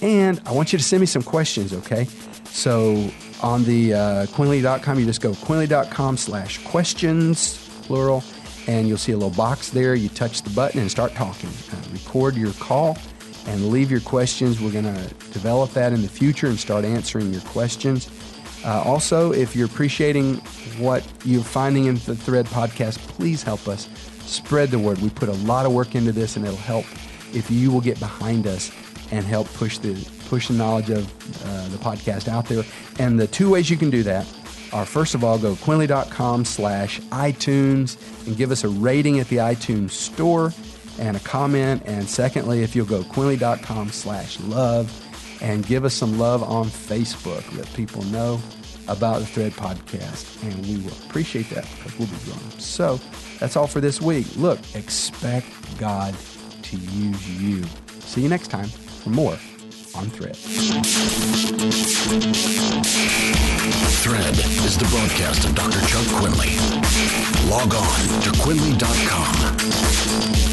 And 0.01 0.41
I 0.47 0.53
want 0.53 0.73
you 0.73 0.79
to 0.79 0.85
send 0.85 1.01
me 1.01 1.07
some 1.07 1.23
questions, 1.23 1.73
okay? 1.73 2.07
So 2.45 3.11
on 3.41 3.65
the 3.65 3.95
uh, 3.95 4.27
Quinley.com, 4.27 4.99
you 4.99 5.07
just 5.07 5.21
go 5.21 5.35
Quinley.com 5.35 6.17
slash 6.17 6.65
questions, 6.65 7.69
plural, 7.83 8.23
and 8.67 8.89
you'll 8.89 8.99
see 8.99 9.13
a 9.13 9.17
little 9.17 9.35
box 9.37 9.71
there. 9.71 9.95
You 9.95 10.09
touch 10.09 10.43
the 10.43 10.51
button 10.51 10.81
and 10.81 10.91
start 10.91 11.13
talking. 11.13 11.51
Uh, 11.73 11.77
record 11.93 12.37
your 12.37 12.53
call 12.55 12.99
and 13.47 13.71
leave 13.71 13.91
your 13.91 14.01
questions. 14.01 14.61
We're 14.61 14.73
going 14.73 14.85
to 14.85 15.15
develop 15.33 15.73
that 15.73 15.93
in 15.93 16.03
the 16.03 16.09
future 16.09 16.49
and 16.49 16.59
start 16.59 16.85
answering 16.85 17.33
your 17.33 17.43
questions. 17.43 18.11
Uh, 18.65 18.83
also, 18.85 19.33
if 19.33 19.55
you're 19.55 19.67
appreciating 19.67 20.37
what 20.79 21.07
you're 21.25 21.45
finding 21.45 21.87
in 21.87 21.95
the 21.95 22.17
Thread 22.17 22.47
podcast, 22.47 22.99
please 22.99 23.43
help 23.43 23.69
us 23.69 23.89
spread 24.21 24.71
the 24.71 24.79
word. 24.79 24.99
We 24.99 25.11
put 25.11 25.29
a 25.29 25.35
lot 25.45 25.65
of 25.65 25.73
work 25.73 25.95
into 25.95 26.13
this, 26.13 26.37
and 26.37 26.45
it'll 26.45 26.59
help 26.59 26.85
if 27.35 27.51
you 27.51 27.71
will 27.71 27.81
get 27.81 27.99
behind 28.01 28.47
us 28.47 28.71
and 29.11 29.25
help 29.25 29.47
push 29.55 29.79
the 29.79 29.95
push 30.29 30.49
the 30.49 30.55
knowledge 30.55 30.91
of 30.91 31.05
uh, 31.47 31.69
the 31.69 31.79
podcast 31.79 32.29
out 32.29 32.47
there. 32.47 32.65
And 32.99 33.19
the 33.19 33.27
two 33.27 33.51
ways 33.51 33.71
you 33.71 33.77
can 33.77 33.91
do 33.91 34.03
that 34.05 34.27
are 34.73 34.85
first 34.85 35.15
of 35.15 35.25
all, 35.25 35.39
go 35.39 35.55
quinley.com 35.57 36.45
slash 36.45 37.01
iTunes 37.01 37.97
and 38.27 38.37
give 38.37 38.51
us 38.51 38.65
a 38.65 38.69
rating 38.69 39.19
at 39.19 39.29
the 39.29 39.37
iTunes 39.37 39.91
store 39.91 40.53
and 40.99 41.17
a 41.17 41.21
comment. 41.21 41.83
And 41.87 42.09
secondly, 42.09 42.63
if 42.63 42.77
you'll 42.77 42.87
go 42.87 43.03
quinley.com 43.05 43.91
slash 43.91 44.39
love 44.41 44.93
and 45.41 45.67
give 45.67 45.85
us 45.85 45.95
some 45.95 46.19
love 46.19 46.43
on 46.43 46.67
Facebook, 46.67 47.57
let 47.57 47.73
people 47.75 48.03
know 48.05 48.41
about 48.89 49.21
the 49.21 49.27
Thread 49.27 49.53
podcast. 49.53 50.43
And 50.43 50.67
we 50.67 50.83
will 50.83 50.97
appreciate 51.07 51.49
that 51.51 51.67
because 51.77 51.99
we'll 51.99 52.09
be 52.09 52.17
growing. 52.25 52.51
So 52.59 52.99
that's 53.39 53.57
all 53.57 53.67
for 53.67 53.81
this 53.81 54.01
week. 54.01 54.27
Look, 54.37 54.59
expect 54.75 55.47
God 55.79 56.15
to 56.63 56.77
use 56.77 57.41
you. 57.41 57.65
See 58.01 58.23
you 58.23 58.29
next 58.29 58.49
time 58.49 58.69
for 58.69 59.11
more 59.11 59.39
on 59.95 60.11
Thread. 60.11 60.37
Thread 64.03 64.37
is 64.65 64.77
the 64.79 64.87
broadcast 64.91 65.45
of 65.45 65.55
Dr. 65.55 65.81
Chuck 65.87 66.07
Quinley. 66.19 66.57
Log 67.49 67.75
on 67.75 68.21
to 68.23 68.31
Quinley.com. 68.41 70.48